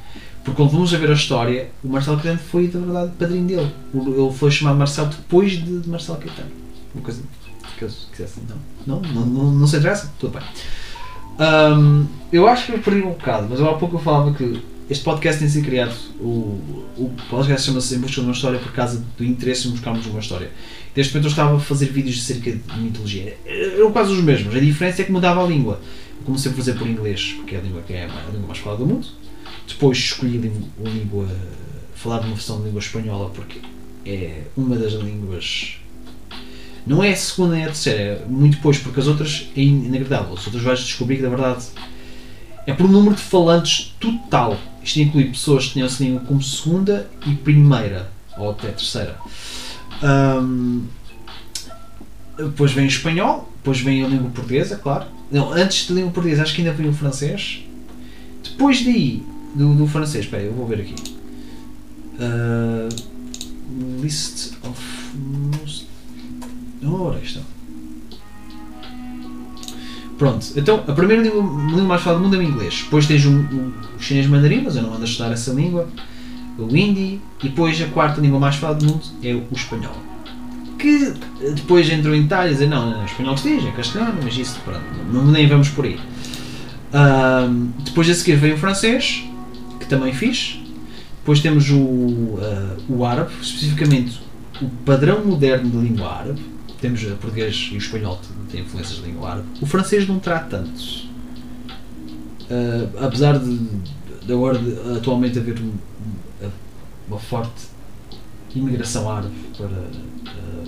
Porque 0.43 0.57
quando 0.57 0.71
vamos 0.71 0.93
a 0.93 0.97
ver 0.97 1.09
a 1.09 1.13
história, 1.13 1.71
o 1.83 1.87
Marcelo 1.87 2.17
Caetano 2.17 2.39
foi, 2.39 2.69
na 2.73 2.79
verdade, 2.79 3.11
padrinho 3.17 3.47
dele. 3.47 3.71
Ele 3.93 4.31
foi 4.31 4.51
chamado 4.51 4.77
Marcelo 4.77 5.09
depois 5.09 5.53
de, 5.53 5.79
de 5.79 5.89
Marcelo 5.89 6.19
Caetano. 6.19 6.51
Uma 6.93 7.03
coisa 7.03 7.21
que 7.77 7.83
eu 7.83 7.89
quisesse. 8.11 8.39
Não, 8.85 9.01
não, 9.01 9.11
não, 9.11 9.25
não, 9.25 9.51
não 9.51 9.67
se 9.67 9.77
interessa? 9.77 10.11
Tudo 10.19 10.37
bem. 10.37 10.47
Um, 11.39 12.05
eu 12.31 12.47
acho 12.47 12.67
que 12.67 12.71
eu 12.73 12.79
perdi 12.79 13.01
um 13.01 13.09
bocado, 13.09 13.47
mas 13.49 13.61
há 13.61 13.73
pouco 13.73 13.95
eu 13.95 13.99
falava 13.99 14.33
que 14.33 14.61
este 14.89 15.03
podcast 15.03 15.39
tem 15.39 15.49
sido 15.49 15.65
criado. 15.65 15.95
O, 16.19 16.59
o 16.97 17.11
podcast 17.29 17.65
chama-se 17.65 17.95
Em 17.95 17.99
Busca 17.99 18.21
de 18.21 18.27
uma 18.27 18.31
História 18.31 18.59
por 18.59 18.71
causa 18.71 19.03
do 19.17 19.23
interesse 19.23 19.67
em 19.67 19.71
buscarmos 19.71 20.05
uma 20.05 20.19
história. 20.19 20.51
Neste 20.95 21.13
momento 21.13 21.25
eu 21.25 21.31
estava 21.31 21.57
a 21.57 21.59
fazer 21.59 21.87
vídeos 21.87 22.17
acerca 22.19 22.51
de 22.51 22.79
mitologia. 22.79 23.37
Eram 23.45 23.91
quase 23.91 24.13
os 24.13 24.23
mesmos. 24.23 24.55
A 24.55 24.59
diferença 24.59 25.01
é 25.01 25.05
que 25.05 25.11
mudava 25.11 25.43
a 25.43 25.47
língua. 25.47 25.81
Eu 26.19 26.25
comecei 26.25 26.51
a 26.51 26.55
fazer 26.55 26.73
por 26.73 26.87
inglês, 26.87 27.35
porque 27.37 27.55
é 27.55 27.57
a 27.57 27.61
língua 27.61 27.81
que 27.81 27.93
é 27.93 28.05
a 28.05 28.31
língua 28.31 28.47
mais 28.47 28.59
falada 28.59 28.83
do 28.83 28.87
mundo. 28.87 29.07
Depois 29.67 29.97
escolhi 29.97 30.37
a 30.37 30.89
língua, 30.89 31.27
falar 31.95 32.19
de 32.19 32.27
uma 32.27 32.35
versão 32.35 32.59
de 32.59 32.65
língua 32.65 32.79
espanhola, 32.79 33.29
porque 33.31 33.59
é 34.05 34.43
uma 34.55 34.77
das 34.77 34.93
línguas 34.93 35.79
não 36.85 37.03
é 37.03 37.11
a 37.11 37.15
segunda 37.15 37.55
nem 37.55 37.63
a 37.63 37.67
terceira, 37.67 37.99
é 37.99 38.25
muito 38.27 38.57
depois, 38.57 38.77
porque 38.77 38.99
as 38.99 39.07
outras 39.07 39.47
é 39.55 39.61
inagradável. 39.61 40.33
As 40.33 40.45
outras 40.45 40.63
vais 40.63 40.79
descobrir 40.79 41.17
que, 41.17 41.23
na 41.23 41.29
verdade, 41.29 41.65
é 42.67 42.73
por 42.73 42.85
um 42.85 42.89
número 42.89 43.15
de 43.15 43.21
falantes 43.21 43.95
total. 43.99 44.57
Isto 44.83 44.99
inclui 44.99 45.25
pessoas 45.25 45.65
que 45.65 45.73
tinham 45.73 45.87
essa 45.87 46.03
língua 46.03 46.21
como 46.21 46.41
segunda 46.43 47.09
e 47.25 47.33
primeira, 47.33 48.11
ou 48.37 48.51
até 48.51 48.67
terceira. 48.67 49.17
Um, 50.03 50.83
depois 52.37 52.71
vem 52.71 52.85
o 52.85 52.87
espanhol, 52.87 53.51
depois 53.57 53.79
vem 53.79 54.03
a 54.03 54.07
língua 54.07 54.29
portuguesa, 54.29 54.75
claro. 54.75 55.05
Não, 55.31 55.51
antes 55.51 55.87
da 55.87 55.95
língua 55.95 56.11
portuguesa, 56.11 56.43
acho 56.43 56.53
que 56.53 56.61
ainda 56.61 56.73
vem 56.73 56.87
o 56.87 56.93
francês. 56.93 57.63
Depois 58.43 58.83
daí, 58.83 59.23
do, 59.55 59.73
do 59.73 59.87
francês, 59.87 60.25
espera, 60.25 60.43
eu 60.43 60.53
vou 60.53 60.67
ver 60.67 60.81
aqui. 60.81 60.95
Uh, 62.19 62.89
list 64.01 64.54
Ora, 66.83 67.19
está. 67.19 67.41
Pronto, 70.17 70.47
então 70.55 70.83
a 70.87 70.93
primeira 70.93 71.21
língua, 71.21 71.41
língua 71.41 71.83
mais 71.83 72.01
falada 72.01 72.21
do 72.21 72.25
mundo 72.25 72.35
é 72.35 72.39
o 72.39 72.43
inglês. 72.43 72.81
Depois 72.83 73.05
tens 73.05 73.25
o, 73.25 73.31
o, 73.31 73.73
o 73.97 73.99
chinês 73.99 74.27
mandarim, 74.27 74.61
mas 74.63 74.75
eu 74.75 74.83
não 74.83 74.93
ando 74.93 75.01
a 75.01 75.05
estudar 75.05 75.31
essa 75.31 75.51
língua. 75.51 75.87
O 76.57 76.73
hindi. 76.75 77.19
E 77.43 77.49
depois 77.49 77.81
a 77.81 77.87
quarta 77.87 78.21
língua 78.21 78.39
mais 78.39 78.55
falada 78.55 78.79
do 78.79 78.85
mundo 78.85 79.03
é 79.21 79.33
o 79.33 79.43
espanhol. 79.51 79.95
Que 80.79 81.13
depois 81.53 81.89
entrou 81.89 82.15
em 82.15 82.23
detalhes 82.23 82.53
dizer 82.53 82.67
não, 82.67 82.89
não, 82.89 83.01
é 83.01 83.05
espanhol 83.05 83.35
que 83.35 83.55
diz, 83.55 83.65
é 83.65 83.71
castelhano, 83.71 84.19
mas 84.23 84.37
isso, 84.37 84.59
pronto, 84.63 84.81
não, 85.11 85.25
nem 85.25 85.47
vamos 85.47 85.69
por 85.69 85.85
aí. 85.85 85.99
Depois 87.83 88.09
a 88.09 88.13
seguir 88.13 88.37
veio 88.37 88.55
o 88.55 88.57
francês, 88.57 89.23
que 89.79 89.87
também 89.87 90.13
fiz. 90.13 90.59
Depois 91.19 91.39
temos 91.39 91.69
o, 91.71 91.75
uh, 91.75 92.77
o 92.87 93.03
árabe, 93.03 93.31
especificamente 93.41 94.21
o 94.61 94.69
padrão 94.85 95.25
moderno 95.25 95.69
da 95.69 95.79
língua 95.79 96.07
árabe 96.07 96.39
temos 96.85 97.03
o 97.03 97.15
português 97.15 97.69
e 97.71 97.75
o 97.75 97.77
espanhol 97.77 98.19
têm 98.51 98.61
influências 98.61 98.99
da 98.99 99.07
língua 99.07 99.31
árabe. 99.31 99.47
O 99.59 99.65
francês 99.65 100.07
não 100.07 100.19
terá 100.19 100.39
tanto. 100.39 100.79
Uh, 102.43 103.03
apesar 103.03 103.39
de, 103.39 103.57
de 103.57 104.31
agora 104.31 104.59
de, 104.59 104.97
atualmente 104.97 105.39
haver 105.39 105.59
um, 105.59 105.73
uma 107.07 107.19
forte 107.19 107.73
imigração 108.53 109.09
árabe 109.09 109.33
para, 109.57 109.67
uh, 109.67 110.67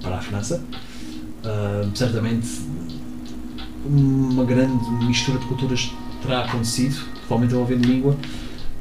para 0.00 0.16
a 0.16 0.22
França, 0.22 0.62
uh, 1.42 1.96
certamente 1.96 2.48
uma 3.84 4.44
grande 4.44 4.88
mistura 5.04 5.40
de 5.40 5.46
culturas 5.46 5.90
terá 6.22 6.44
acontecido, 6.44 7.04
provavelmente 7.26 7.54
envolvendo 7.54 7.86
língua, 7.86 8.16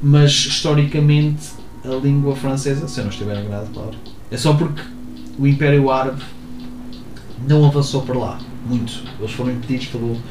mas 0.01 0.31
historicamente 0.31 1.53
a 1.83 1.95
língua 1.95 2.35
francesa, 2.35 2.87
se 2.87 2.99
eu 2.99 3.05
não 3.05 3.11
estiver 3.11 3.43
enganado, 3.43 3.67
claro, 3.73 3.95
é 4.29 4.37
só 4.37 4.53
porque 4.53 4.94
o 5.37 5.47
Império 5.47 5.91
Árabe 5.91 6.21
não 7.47 7.65
avançou 7.65 8.01
para 8.01 8.17
lá, 8.17 8.39
muito. 8.65 9.03
Eles 9.19 9.31
foram 9.31 9.51
impedidos 9.51 9.87
pelo, 9.87 10.21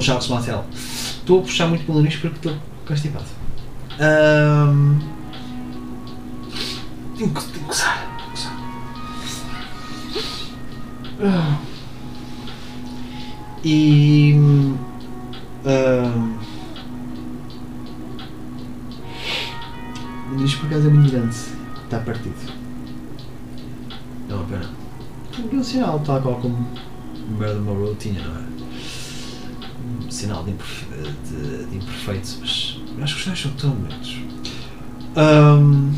Charles 0.00 0.28
Martel. 0.28 0.64
Estou 0.72 1.40
a 1.40 1.42
puxar 1.42 1.66
muito 1.68 1.84
pelo 1.84 2.00
nariz 2.00 2.16
porque 2.16 2.36
estou 2.36 2.56
constipado. 2.86 3.24
Um, 4.00 4.98
tenho 7.16 7.30
que, 7.34 7.44
tenho 7.44 7.64
que 7.64 7.70
usar. 7.70 8.08
E. 13.64 14.34
Uh, 15.64 16.38
isto 20.44 20.60
por 20.60 20.66
acaso 20.66 20.86
é 20.86 20.90
muito 20.90 21.10
grande. 21.10 21.36
Está 21.84 21.98
partido. 21.98 22.57
Sinal, 25.68 26.00
tal 26.00 26.20
qual 26.22 26.36
como 26.36 26.66
Marilyn 27.38 27.60
Monroe 27.60 27.94
tinha, 27.96 28.22
não 28.22 28.36
é? 28.36 28.48
Um 30.06 30.10
sinal 30.10 30.42
de, 30.42 30.52
de, 30.52 31.66
de 31.66 31.76
imperfeitos, 31.76 32.38
mas 32.40 33.04
acho 33.04 33.14
que 33.14 33.20
os 33.20 33.26
dois 33.26 33.40
são 33.40 33.50
tão 33.52 33.70
bonitos. 33.70 34.16
Um, 35.16 35.92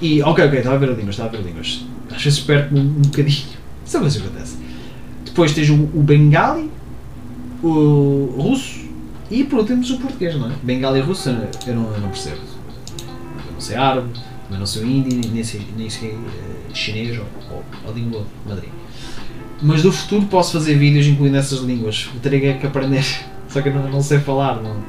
e, 0.00 0.22
ok, 0.22 0.44
ok, 0.44 0.58
estava 0.58 0.76
a 0.76 0.78
ver 0.78 0.90
a 0.90 0.92
línguas, 0.92 1.14
estava 1.14 1.28
a 1.28 1.32
ver 1.32 1.38
a 1.38 1.42
línguas. 1.42 1.84
Às 2.14 2.22
vezes 2.22 2.40
perco-me 2.40 2.80
um, 2.80 2.84
um 2.84 3.02
bocadinho. 3.02 3.46
Sabe 3.84 4.06
o 4.06 4.10
que 4.10 4.18
acontece? 4.18 4.56
Depois 5.24 5.52
tens 5.52 5.68
o, 5.68 5.74
o 5.74 6.02
Bengali, 6.02 6.70
o 7.62 8.34
russo 8.38 8.84
e 9.30 9.42
por 9.42 9.60
último 9.60 9.82
temos 9.82 9.90
o 9.90 9.98
português, 9.98 10.36
não 10.36 10.50
é? 10.50 10.54
Bengali 10.62 11.00
e 11.00 11.02
russo 11.02 11.28
eu 11.28 11.74
não, 11.74 11.92
eu 11.92 12.00
não 12.00 12.08
percebo. 12.08 12.40
Eu 13.46 13.52
não 13.52 13.60
sei 13.60 13.76
árabe, 13.76 14.08
também 14.44 14.58
não 14.58 14.66
sei 14.66 14.84
hindi, 14.84 15.28
nem 15.28 15.42
sei, 15.42 15.62
nem 15.76 15.90
sei 15.90 16.10
uh, 16.10 16.74
chinês 16.74 17.18
ou, 17.18 17.26
ou 17.50 17.90
a 17.90 17.92
língua 17.92 18.26
madrinha. 18.46 18.72
Mas 19.62 19.82
do 19.82 19.92
futuro 19.92 20.26
posso 20.26 20.52
fazer 20.52 20.74
vídeos 20.76 21.06
incluindo 21.06 21.36
essas 21.36 21.60
línguas. 21.60 22.10
Teria 22.22 22.54
que 22.54 22.66
aprender, 22.66 23.04
só 23.48 23.62
que 23.62 23.68
eu 23.68 23.74
não, 23.74 23.90
não 23.90 24.02
sei 24.02 24.18
falar, 24.18 24.62
não, 24.62 24.82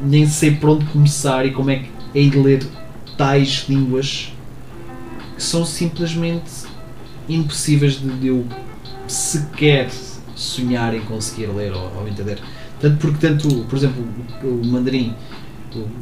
nem 0.00 0.26
sei 0.26 0.52
por 0.52 0.70
onde 0.70 0.84
começar 0.86 1.46
e 1.46 1.52
como 1.52 1.70
é 1.70 1.76
que 1.76 1.90
hei 2.14 2.28
de 2.28 2.38
ler 2.38 2.66
tais 3.16 3.66
línguas 3.68 4.32
que 5.36 5.42
são 5.42 5.64
simplesmente 5.64 6.50
impossíveis 7.28 8.00
de 8.00 8.26
eu 8.26 8.44
sequer 9.06 9.88
sonhar 10.34 10.94
em 10.94 11.00
conseguir 11.00 11.46
ler 11.46 11.72
ou, 11.72 11.92
ou 11.96 12.08
entender. 12.08 12.38
Tanto 12.80 12.96
porque 12.96 13.26
tanto, 13.26 13.64
por 13.64 13.76
exemplo, 13.76 14.04
o, 14.42 14.46
o 14.46 14.66
mandarim, 14.66 15.14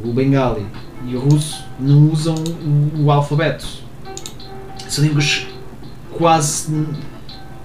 o, 0.04 0.12
bengali 0.12 0.66
e 1.06 1.16
o 1.16 1.20
russo 1.20 1.64
não 1.78 2.10
usam 2.10 2.34
o, 2.34 3.04
o 3.04 3.10
alfabeto. 3.10 3.66
São 4.88 5.04
línguas 5.04 5.46
quase. 6.12 6.70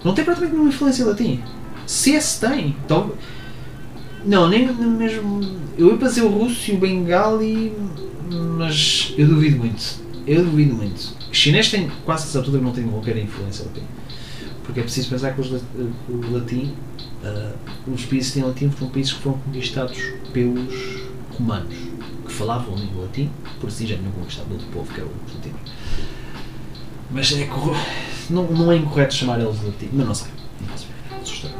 não 0.04 0.14
têm 0.14 0.24
praticamente 0.24 0.54
nenhuma 0.54 0.70
influência 0.70 1.06
latim. 1.06 1.42
Se 1.86 2.12
esse 2.12 2.40
tem, 2.40 2.76
então. 2.86 3.12
Não, 4.26 4.48
nem 4.48 4.72
mesmo. 4.74 5.42
Eu 5.78 5.92
ia 5.92 5.98
fazer 5.98 6.22
o 6.22 6.30
russo 6.30 6.72
e 6.72 6.76
o 6.76 6.78
bengali, 6.78 7.74
mas 8.58 9.14
eu 9.18 9.28
duvido 9.28 9.58
muito. 9.58 10.02
Eu 10.26 10.44
duvido 10.44 10.76
muito. 10.76 11.14
O 11.30 11.36
chinês 11.36 11.70
tem 11.70 11.92
quase 12.06 12.28
certeza 12.28 12.58
que 12.58 12.64
não 12.64 12.72
tem 12.72 12.88
qualquer 12.88 13.18
influência 13.18 13.66
latim. 13.66 13.86
Porque 14.64 14.80
é 14.80 14.84
preciso 14.84 15.10
pensar 15.10 15.34
que 15.34 15.42
o 15.42 16.32
latim, 16.32 16.74
uh, 17.24 17.92
os 17.92 18.06
países 18.06 18.32
que 18.32 18.40
têm 18.40 18.48
latim 18.48 18.70
foram 18.70 18.92
países 18.92 19.14
que 19.14 19.22
foram 19.22 19.38
conquistados 19.40 19.98
pelos 20.32 21.04
romanos, 21.38 21.76
que 22.34 22.40
falavam 22.40 22.74
a 22.74 22.78
língua 22.78 23.04
latim, 23.04 23.30
por 23.62 23.68
assim 23.68 23.86
já 23.86 23.96
tinham 23.96 24.12
conquistado 24.12 24.52
outro 24.52 24.68
povo, 24.68 24.92
que 24.92 25.00
é 25.00 25.04
os 25.04 25.36
latinos. 25.36 25.72
Mas 27.12 27.32
é 27.32 27.48
não, 28.30 28.44
não 28.52 28.72
é 28.72 28.78
incorreto 28.78 29.14
chamar 29.14 29.40
eles 29.40 29.60
de 29.60 29.68
latim, 29.68 29.90
mas 29.94 30.08
não 30.08 30.16
sei. 30.16 30.32
Não 30.68 30.78
sei. 30.78 31.52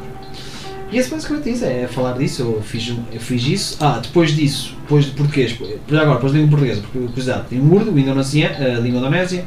E 0.90 0.98
esse 0.98 1.10
basicamente 1.10 1.50
isso, 1.50 1.64
é 1.64 1.86
falar 1.86 2.12
disso, 2.12 2.42
eu 2.42 2.62
fiz, 2.62 2.94
eu 3.12 3.20
fiz 3.20 3.46
isso. 3.46 3.76
Ah, 3.80 3.98
depois 4.00 4.34
disso, 4.34 4.76
depois 4.82 5.06
de 5.06 5.12
português, 5.12 5.52
por 5.52 5.96
agora, 5.96 6.14
depois 6.16 6.32
de 6.32 6.38
língua 6.38 6.50
portuguesa, 6.50 6.82
porque 6.82 6.98
curiosidade, 6.98 7.48
tem 7.48 7.60
o 7.60 7.72
urdo, 7.72 7.92
o 7.92 7.98
indonesiano, 7.98 8.54
a 8.56 8.80
língua 8.80 9.00
indonésia, 9.00 9.46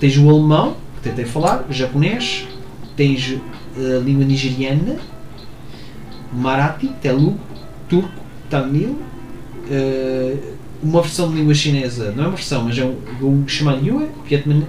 tens 0.00 0.16
o 0.18 0.28
alemão, 0.28 0.76
que 0.96 1.08
tentei 1.08 1.24
falar, 1.24 1.66
o 1.68 1.72
japonês, 1.72 2.46
tens 2.96 3.38
a 3.76 3.98
língua 4.00 4.24
nigeriana, 4.24 4.96
Marathi, 6.32 6.88
Telugu, 7.00 7.38
Turco, 7.88 8.22
Tamil, 8.50 8.90
uh, 9.70 10.51
uma 10.82 11.00
versão 11.00 11.30
de 11.30 11.36
língua 11.36 11.54
chinesa, 11.54 12.12
não 12.16 12.24
é 12.24 12.26
uma 12.26 12.36
versão, 12.36 12.64
mas 12.64 12.76
é 12.76 12.84
um, 12.84 12.96
um 13.22 13.48
chamado 13.48 13.84
Yue, 13.86 14.08
Vietnam, 14.26 14.64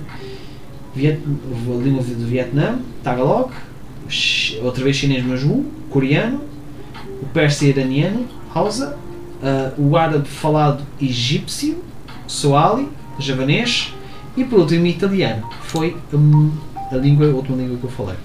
Viet, 0.95 1.19
língua 1.83 2.03
do 2.03 2.27
Vietnã, 2.27 2.77
Tagalog, 3.03 3.51
outra 4.61 4.83
vez 4.83 4.95
chinês, 4.95 5.25
mas 5.25 5.43
Wu, 5.43 5.65
coreano, 5.89 6.41
o 7.21 7.25
persa 7.27 7.65
iraniano, 7.65 8.27
Hausa, 8.53 8.95
uh, 9.41 9.81
o 9.81 9.97
árabe 9.97 10.27
falado 10.27 10.83
egípcio, 11.01 11.83
Soali, 12.27 12.87
javanês 13.17 13.93
e 14.37 14.43
por 14.43 14.59
último 14.59 14.85
italiano. 14.85 15.49
Foi 15.63 15.97
um, 16.13 16.51
a 16.91 16.95
língua, 16.95 17.27
a 17.27 17.33
última 17.33 17.57
língua 17.57 17.77
que 17.77 17.83
eu 17.85 17.89
falei. 17.89 18.15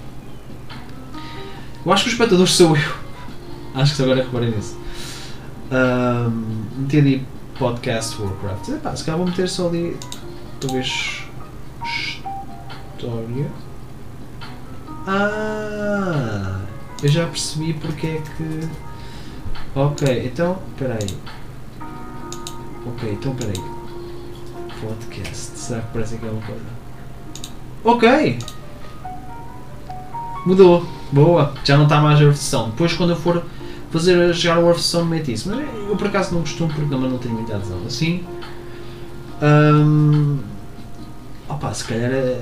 Eu 1.83 1.91
acho 1.91 2.03
que 2.03 2.09
o 2.09 2.13
espectador 2.13 2.47
sou 2.47 2.75
eu. 2.75 3.09
Acho 3.73 3.95
que 3.95 4.01
agora 4.01 4.23
reparei 4.23 4.49
nisso. 4.49 4.75
Um, 5.71 6.81
meti 6.81 6.97
ali 6.97 7.25
podcast 7.59 8.19
Warcraft. 8.21 8.69
Epá, 8.69 8.95
se 8.95 9.03
calhar 9.03 9.17
vou 9.17 9.27
meter 9.27 9.49
só 9.49 9.67
ali 9.67 9.97
talvez 10.61 11.23
história. 11.83 13.51
Ah, 15.05 16.61
eu 17.03 17.09
já 17.09 17.25
percebi 17.25 17.73
porque 17.73 18.07
é 18.07 18.21
que. 18.21 18.69
Ok, 19.75 20.25
então, 20.25 20.57
peraí. 20.77 21.17
Ok, 22.87 23.11
então 23.11 23.35
peraí. 23.35 23.61
Podcast. 24.81 25.59
Será 25.59 25.81
que 25.81 25.87
parece 25.91 26.17
que 26.17 26.25
é 26.25 26.29
coisa? 26.29 26.79
Ok! 27.83 28.39
Mudou. 30.45 30.85
Boa. 31.11 31.53
Já 31.65 31.75
não 31.75 31.83
está 31.83 31.99
mais 31.99 32.21
a 32.21 32.23
versão. 32.23 32.69
Depois 32.69 32.93
quando 32.93 33.11
eu 33.11 33.15
for 33.17 33.43
fazer 33.91 34.33
chegar 34.35 34.59
o 34.59 34.65
Warzone 34.65 35.09
mete 35.09 35.33
isso. 35.33 35.49
Mas 35.49 35.59
eu 35.59 35.95
por 35.95 36.07
acaso 36.07 36.33
não 36.33 36.41
costumo 36.41 36.73
porque 36.73 36.89
também 36.89 37.09
não 37.09 37.17
tenho 37.17 37.35
muita 37.35 37.55
adesão. 37.55 37.79
Assim. 37.85 38.23
Hum, 39.41 40.39
opa, 41.47 41.73
se 41.73 41.85
calhar 41.85 42.11
é, 42.11 42.41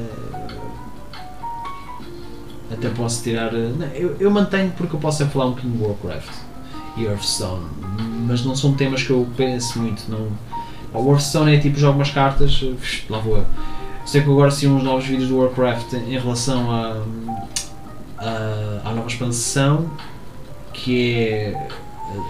até 2.72 2.90
posso 2.90 3.24
tirar. 3.24 3.52
Não, 3.54 3.88
eu, 3.88 4.16
eu, 4.20 4.32
mantenho 4.32 4.72
porque 4.78 4.96
eu 4.96 5.00
posso 5.00 5.24
é 5.24 5.26
falar 5.26 5.46
um 5.46 5.50
bocadinho 5.52 5.78
de 5.78 5.84
Warcraft 5.84 6.34
e 6.98 7.06
Hearthstone, 7.06 7.66
mas 8.28 8.44
não 8.44 8.56
são 8.56 8.74
temas 8.74 9.04
que 9.04 9.12
eu 9.12 9.28
penso 9.38 9.80
muito. 9.80 10.04
Não, 10.10 10.28
o 10.94 11.12
Hearthstone 11.12 11.56
é 11.56 11.60
tipo 11.60 11.78
jogo 11.78 11.98
umas 11.98 12.12
cartas, 12.12 12.64
lá 13.10 13.20
vou 13.20 13.38
eu. 13.38 13.46
Sei 14.06 14.22
que 14.22 14.30
agora 14.30 14.50
sim 14.50 14.68
uns 14.68 14.84
novos 14.84 15.06
vídeos 15.06 15.30
do 15.30 15.38
Warcraft 15.38 15.94
em 15.94 16.18
relação 16.18 16.72
a, 16.72 17.04
a, 18.18 18.90
à 18.90 18.94
nova 18.94 19.08
expansão 19.08 19.92
que 20.78 21.26
é 21.26 21.68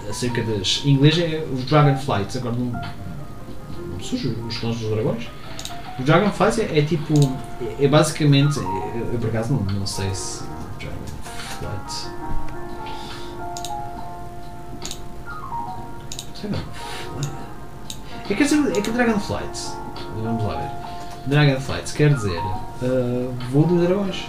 acerca 0.09 0.41
das. 0.43 0.81
Em 0.85 0.91
inglês 0.91 1.17
é 1.19 1.45
os 1.53 1.65
Dragonflights, 1.65 2.37
agora 2.37 2.55
não, 2.55 2.71
não 3.91 3.99
surge 3.99 4.29
os 4.29 4.57
clãs 4.57 4.77
dos 4.77 4.89
dragões. 4.89 5.27
O 5.99 6.03
Dragonflights 6.03 6.59
é, 6.59 6.79
é 6.79 6.81
tipo. 6.81 7.13
É, 7.79 7.85
é 7.85 7.87
basicamente. 7.87 8.57
Eu, 8.57 9.09
eu, 9.13 9.19
por 9.19 9.29
acaso 9.29 9.53
não, 9.53 9.61
não 9.61 9.85
sei 9.85 10.13
se. 10.13 10.43
Dragonflight. 10.79 12.17
É 18.29 18.33
que, 18.33 18.43
é 18.43 18.81
que 18.81 18.91
Dragonflights. 18.91 19.77
Vamos 20.23 20.43
lá 20.43 20.55
ver. 20.55 20.69
Dragonflights 21.27 21.91
quer 21.91 22.13
dizer 22.13 22.39
uh, 22.39 23.33
voo 23.51 23.65
dos 23.65 23.85
dragões. 23.85 24.25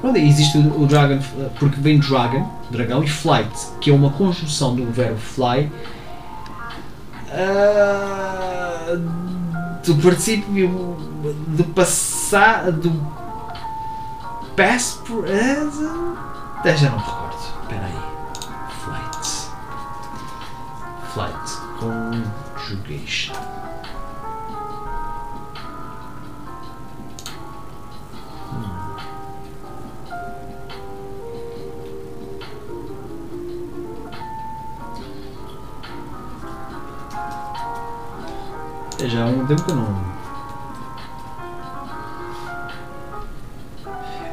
Pronto, 0.00 0.16
existe 0.16 0.56
o, 0.58 0.86
Dragon, 0.86 1.18
porque 1.58 1.80
vem 1.80 1.98
Dragon, 1.98 2.48
dragão, 2.70 3.02
e 3.02 3.08
Flight, 3.08 3.50
que 3.80 3.90
é 3.90 3.92
uma 3.92 4.10
conjunção 4.10 4.74
do 4.74 4.86
verbo 4.92 5.18
fly. 5.18 5.70
Uh, 7.30 8.96
do 9.84 9.94
princípio 9.96 10.96
do 11.48 11.64
passar 11.64 12.70
do 12.72 12.90
pass 14.56 15.00
por 15.06 15.24
uh, 15.24 15.28
já 16.64 16.90
não 16.90 16.98
me 16.98 17.04
recordo. 17.04 17.36
Espera 17.62 17.86
aí. 17.86 17.92
Flight. 18.84 19.50
Flight. 21.12 21.58
Conjugation 21.78 23.57
É, 39.08 39.10
já 39.10 39.24
há 39.24 39.26
um 39.26 39.46
tempo 39.46 39.62
que 39.62 39.70
eu 39.70 39.76
não. 39.76 40.18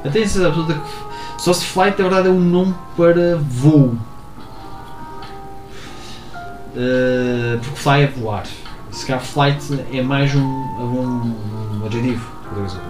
Eu 0.03 0.11
tenho 0.11 0.25
a 0.25 0.27
certeza 0.27 0.47
absoluta 0.47 0.73
que 0.73 1.41
só 1.41 1.53
se 1.53 1.65
flight 1.65 1.97
na 1.97 2.09
verdade 2.09 2.27
é 2.27 2.31
um 2.31 2.39
nome 2.39 2.75
para 2.95 3.37
voo. 3.37 3.97
Uh, 6.75 7.57
porque 7.61 7.77
fly 7.77 8.01
é 8.01 8.07
voar. 8.07 8.43
Se 8.91 9.05
calhar 9.05 9.21
Flight 9.21 9.85
é 9.91 10.01
mais 10.01 10.33
um, 10.35 10.41
um, 10.41 11.35
um 11.81 11.85
adjetivo. 11.85 12.31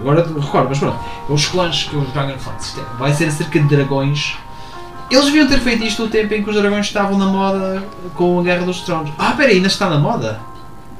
Agora 0.00 0.22
recordo, 0.22 0.68
mas 0.68 0.78
pronto. 0.78 0.98
É 1.28 1.32
os 1.32 1.46
clãs 1.46 1.84
que 1.84 1.96
os 1.96 2.08
Dragonflight. 2.12 2.62
Isto 2.62 2.80
é- 2.80 2.98
Vai 2.98 3.12
ser 3.12 3.24
acerca 3.26 3.58
de 3.58 3.66
dragões. 3.66 4.36
Eles 5.10 5.24
deviam 5.24 5.48
ter 5.48 5.58
feito 5.58 5.84
isto 5.84 6.04
no 6.04 6.08
tempo 6.08 6.32
em 6.34 6.44
que 6.44 6.50
os 6.50 6.54
dragões 6.54 6.86
estavam 6.86 7.18
na 7.18 7.26
moda 7.26 7.82
com 8.14 8.38
a 8.38 8.42
Guerra 8.42 8.64
dos 8.64 8.82
Tronos. 8.82 9.12
Ah, 9.18 9.32
pera 9.32 9.50
aí, 9.50 9.56
ainda 9.56 9.66
está 9.66 9.90
na 9.90 9.98
moda? 9.98 10.40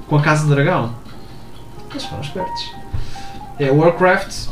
Com 0.09 0.17
a 0.17 0.23
Casa 0.23 0.47
do 0.47 0.55
Dragão? 0.55 0.95
Eles 1.91 2.05
foram 2.05 2.23
espertos. 2.23 2.73
É, 3.59 3.71
Warcraft 3.71 4.49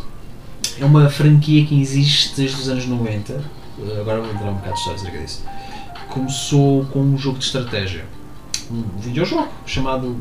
é 0.80 0.84
uma 0.84 1.08
franquia 1.08 1.64
que 1.64 1.80
existe 1.80 2.34
desde 2.36 2.60
os 2.60 2.68
anos 2.68 2.86
90. 2.86 3.32
Uh, 3.78 4.00
Agora 4.00 4.20
vou 4.20 4.30
entrar 4.32 4.50
um 4.50 4.54
bocado 4.54 4.72
de 4.72 4.78
história 4.78 5.00
acerca 5.00 5.18
disso. 5.18 5.44
Começou 6.08 6.84
com 6.86 7.00
um 7.00 7.18
jogo 7.18 7.38
de 7.38 7.44
estratégia. 7.44 8.04
Um 8.70 8.82
videojogo 8.98 9.48
chamado. 9.66 10.16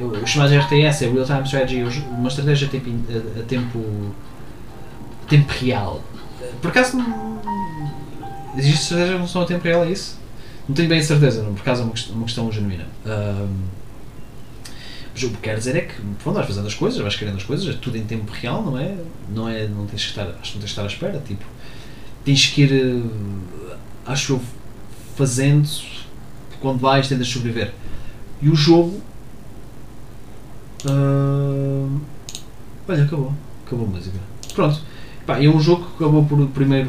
O 0.00 0.26
chamado 0.26 0.54
RTS, 0.54 1.04
é 1.04 1.10
Real 1.10 1.24
Time 1.24 1.42
Strategy, 1.42 1.80
é 1.80 1.84
um 1.84 2.18
uma 2.18 2.28
estratégia 2.28 2.68
a 2.68 2.70
tempo, 2.70 2.88
a, 2.88 3.40
a 3.40 3.42
tempo, 3.42 4.14
tempo 5.28 5.52
real. 5.60 6.00
Por 6.62 6.68
acaso 6.68 7.04
existe 8.56 8.82
estratégia 8.82 9.14
que 9.14 9.18
não 9.18 9.26
são 9.26 9.42
a 9.42 9.44
tempo 9.44 9.64
real, 9.64 9.84
é 9.84 9.90
isso? 9.90 10.16
Não 10.68 10.74
tenho 10.74 10.88
bem 10.88 11.02
certeza, 11.02 11.42
não, 11.42 11.52
por 11.52 11.62
acaso 11.62 11.82
é 11.82 11.84
uma 11.84 11.92
questão, 11.92 12.14
uma 12.14 12.24
questão 12.24 12.52
genuína. 12.52 12.86
Mas 13.04 13.48
o 15.26 15.30
que 15.30 15.36
quero 15.38 15.58
dizer 15.58 15.76
é 15.76 15.80
que, 15.82 15.94
pronto, 16.22 16.36
vais 16.36 16.46
fazendo 16.46 16.66
as 16.66 16.74
coisas, 16.74 17.00
vais 17.00 17.16
querendo 17.16 17.36
as 17.36 17.44
coisas, 17.44 17.74
é 17.74 17.78
tudo 17.78 17.96
em 17.96 18.04
tempo 18.04 18.30
real, 18.32 18.62
não 18.62 18.78
é? 18.78 18.96
Não 19.34 19.48
é, 19.48 19.66
não 19.66 19.86
tens 19.86 20.04
que 20.04 20.10
estar, 20.10 20.26
acho 20.40 20.52
que 20.52 20.58
não 20.58 20.60
tens 20.60 20.62
que 20.62 20.66
estar 20.66 20.82
à 20.82 20.86
espera, 20.86 21.22
tipo, 21.26 21.44
tens 22.24 22.46
que 22.46 22.62
ir, 22.62 22.72
eh, 22.72 23.76
acho 24.06 24.34
eu, 24.34 24.40
fazendo, 25.16 25.68
quando 26.60 26.78
vais 26.78 27.08
tentas 27.08 27.28
sobreviver. 27.28 27.72
E 28.40 28.48
o 28.48 28.54
jogo, 28.54 29.00
ah, 30.86 31.88
olha, 32.88 33.04
acabou, 33.04 33.34
acabou 33.66 33.86
a 33.86 33.90
música. 33.90 34.18
Pronto, 34.54 34.80
Pá, 35.28 35.44
é 35.44 35.46
um 35.46 35.60
jogo 35.60 35.84
que 35.84 36.02
acabou 36.02 36.24
por, 36.24 36.46
primeiro, 36.48 36.88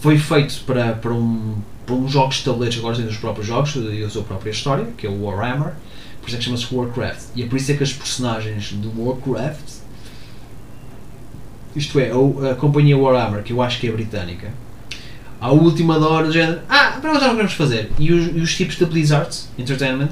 foi 0.00 0.16
feito 0.16 0.62
para, 0.64 0.92
para 0.92 1.12
um, 1.12 1.56
para 1.84 1.94
um 1.96 2.06
jogo 2.06 2.28
de 2.32 2.44
tabuleiros, 2.44 2.78
agora 2.78 2.96
tem 2.96 3.04
os 3.04 3.16
próprios 3.16 3.48
jogos 3.48 3.74
e 3.74 4.04
a 4.04 4.08
sua 4.08 4.22
própria 4.22 4.52
história, 4.52 4.86
que 4.96 5.08
é 5.08 5.10
o 5.10 5.24
Warhammer, 5.24 5.72
por 6.22 6.28
isso 6.28 6.36
é 6.36 6.38
que 6.38 6.44
chama-se 6.44 6.72
Warcraft. 6.72 7.22
E 7.34 7.42
é 7.42 7.46
por 7.46 7.56
isso 7.56 7.72
é 7.72 7.74
que 7.76 7.82
as 7.82 7.92
personagens 7.92 8.72
do 8.72 8.92
Warcraft, 8.96 9.82
isto 11.74 11.98
é, 11.98 12.10
a, 12.50 12.54
companhia 12.54 12.96
Warhammer, 12.96 13.42
que 13.42 13.52
eu 13.52 13.60
acho 13.60 13.80
que 13.80 13.88
é 13.88 13.92
britânica, 13.92 14.52
à 15.40 15.50
última 15.50 15.98
hora 15.98 16.26
do 16.28 16.32
género, 16.32 16.60
ah, 16.68 16.98
para 17.00 17.12
nós 17.12 17.22
não 17.22 17.30
queremos 17.30 17.54
fazer. 17.54 17.90
E 17.98 18.12
os, 18.12 18.36
e 18.36 18.40
os 18.40 18.54
tipos 18.56 18.76
da 18.76 18.86
Blizzard 18.86 19.36
Entertainment 19.58 20.10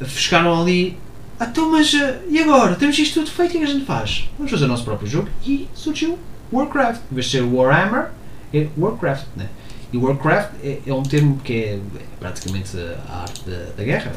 ficaram 0.00 0.60
ali, 0.60 0.98
"Ah, 1.38 1.46
então 1.46 1.70
mas 1.70 1.94
eh, 1.94 2.20
e 2.28 2.40
agora? 2.40 2.74
Temos 2.74 2.98
isto 2.98 3.20
tudo 3.20 3.30
feito, 3.30 3.50
o 3.50 3.52
que 3.52 3.58
é 3.58 3.60
que 3.60 3.70
a 3.70 3.72
gente 3.72 3.84
faz? 3.86 4.28
Vamos 4.36 4.50
fazer 4.50 4.64
o 4.64 4.68
nosso 4.68 4.84
próprio 4.84 5.08
jogo 5.08 5.28
e 5.46 5.68
surgiu 5.72 6.18
Warcraft. 6.52 7.02
Em 7.12 7.14
vez 7.14 7.26
de 7.26 7.32
ser 7.32 7.42
Warhammer, 7.42 8.08
é 8.52 8.66
Warcraft. 8.76 9.26
Né? 9.36 9.48
E 9.92 9.96
Warcraft 9.96 10.50
é, 10.64 10.78
é 10.84 10.92
um 10.92 11.04
termo 11.04 11.38
que 11.44 11.52
é, 11.52 11.74
é 11.74 11.80
praticamente 12.18 12.76
a 13.08 13.22
arte 13.22 13.48
da, 13.48 13.70
da 13.76 13.84
guerra, 13.84 14.12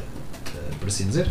por 0.80 0.88
assim 0.88 1.08
dizer. 1.08 1.30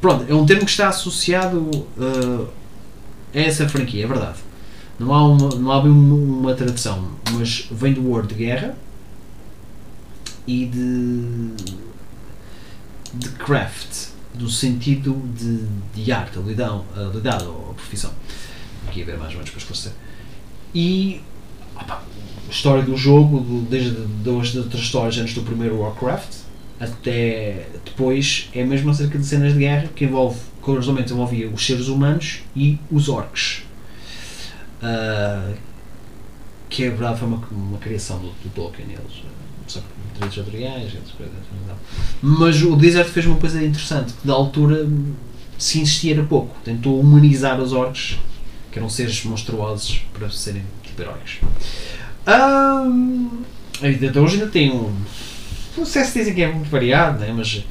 Pronto, 0.00 0.24
é 0.30 0.34
um 0.34 0.46
termo 0.46 0.64
que 0.64 0.70
está 0.70 0.88
associado 0.88 1.70
eh, 2.00 3.38
a 3.38 3.42
essa 3.42 3.68
franquia, 3.68 4.04
é 4.04 4.06
verdade. 4.06 4.38
Não 4.98 5.12
há, 5.14 5.26
uma, 5.26 5.48
não 5.56 5.70
há 5.70 5.78
uma, 5.80 6.14
uma 6.14 6.54
tradução, 6.54 7.10
mas 7.32 7.68
vem 7.70 7.92
do 7.92 8.08
word 8.08 8.34
guerra 8.34 8.74
e 10.46 10.64
de, 10.64 11.54
de 13.12 13.28
craft, 13.30 14.08
do 14.32 14.48
sentido 14.48 15.22
de, 15.36 15.66
de 15.94 16.12
arte, 16.12 16.38
habilidade, 16.38 16.82
habilidade 16.94 17.44
ou 17.44 17.74
profissão. 17.74 18.10
Aqui 18.88 19.02
a 19.02 19.04
ver 19.04 19.18
mais 19.18 19.32
ou 19.32 19.36
menos 19.36 19.50
para 19.50 19.58
esclarecer. 19.58 19.92
E 20.74 21.20
opa, 21.76 22.02
história 22.50 22.82
do 22.82 22.96
jogo, 22.96 23.66
desde 23.70 23.90
das 23.90 24.54
outras 24.56 24.82
histórias 24.82 25.18
antes 25.18 25.34
do 25.34 25.42
primeiro 25.42 25.78
Warcraft 25.80 26.50
até 26.80 27.66
depois, 27.84 28.48
é 28.54 28.64
mesmo 28.64 28.90
acerca 28.90 29.18
de 29.18 29.26
cenas 29.26 29.52
de 29.52 29.58
guerra 29.58 29.90
que 29.94 30.06
envolve, 30.06 30.40
curiosamente, 30.62 31.12
envolvia 31.12 31.46
os 31.50 31.66
seres 31.66 31.88
humanos 31.88 32.40
e 32.56 32.78
os 32.90 33.10
orcs. 33.10 33.62
Ah, 34.82 35.52
que 36.70 36.84
é 36.84 36.88
verdade 36.88 37.18
foi 37.18 37.28
uma, 37.28 37.46
uma 37.50 37.78
criação 37.78 38.18
do, 38.18 38.28
do 38.28 38.48
Tolkien, 38.54 38.88
eles, 38.88 39.24
ah, 39.26 39.28
só 39.66 39.80
direitos 40.14 40.38
autoriais, 40.38 40.86
essas 40.86 41.10
coisas. 41.10 41.34
Mas 42.22 42.62
o 42.62 42.74
Blizzard 42.74 43.10
fez 43.10 43.26
uma 43.26 43.36
coisa 43.36 43.62
interessante, 43.62 44.14
que 44.14 44.26
da 44.26 44.32
altura 44.32 44.88
se 45.58 45.80
insistia 45.80 46.14
era 46.14 46.22
pouco, 46.22 46.56
tentou 46.64 46.98
humanizar 46.98 47.60
os 47.60 47.74
orcs, 47.74 48.18
que 48.72 48.78
eram 48.78 48.88
seres 48.88 49.22
monstruosos 49.24 50.00
para 50.14 50.30
serem 50.30 50.62
tipo 50.82 51.02
heróicos. 51.02 51.40
Ahm, 52.26 53.42
até 53.78 54.20
hoje 54.20 54.34
ainda 54.34 54.48
tem 54.48 54.70
um. 54.70 54.92
Não 55.76 55.86
sei 55.86 56.04
se 56.04 56.18
dizem 56.18 56.34
que 56.34 56.42
é 56.42 56.52
muito 56.52 56.68
variado, 56.68 57.20
né? 57.20 57.32
mas 57.34 57.64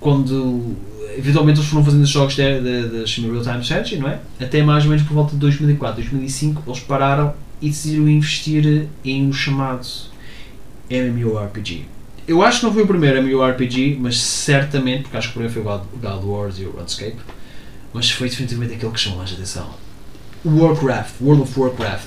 quando 0.00 0.76
eventualmente 1.16 1.60
eles 1.60 1.70
foram 1.70 1.84
fazendo 1.84 2.02
os 2.02 2.10
jogos 2.10 2.36
da 2.36 2.60
da 2.60 3.06
Shima 3.06 3.32
Real 3.32 3.42
Time 3.42 3.60
Strategy, 3.62 3.96
não 3.96 4.08
é? 4.08 4.18
Até 4.40 4.62
mais 4.62 4.84
ou 4.84 4.90
menos 4.90 5.06
por 5.06 5.14
volta 5.14 5.32
de 5.32 5.38
2004, 5.38 6.02
2005, 6.02 6.62
eles 6.66 6.80
pararam 6.80 7.34
e 7.62 7.68
decidiram 7.68 8.08
investir 8.08 8.88
em 9.04 9.26
um 9.26 9.32
chamado 9.32 9.86
MMORPG. 10.90 11.86
Eu 12.26 12.42
acho 12.42 12.60
que 12.60 12.66
não 12.66 12.72
foi 12.72 12.82
o 12.82 12.86
primeiro 12.86 13.18
MMORPG, 13.22 13.98
mas 14.00 14.20
certamente, 14.20 15.02
porque 15.02 15.16
acho 15.16 15.28
que 15.28 15.38
o 15.38 15.40
primeiro 15.40 15.52
foi 15.52 15.62
o 15.62 15.64
God, 15.64 15.82
God 16.00 16.24
Wars 16.24 16.58
e 16.58 16.64
o 16.64 16.70
RuneScape, 16.72 17.16
mas 17.92 18.10
foi 18.10 18.28
definitivamente 18.28 18.74
aquele 18.74 18.92
que 18.92 19.00
chamou 19.00 19.18
mais 19.18 19.32
atenção. 19.32 19.68
Warcraft, 20.44 21.14
World 21.20 21.42
of 21.42 21.58
Warcraft, 21.58 22.06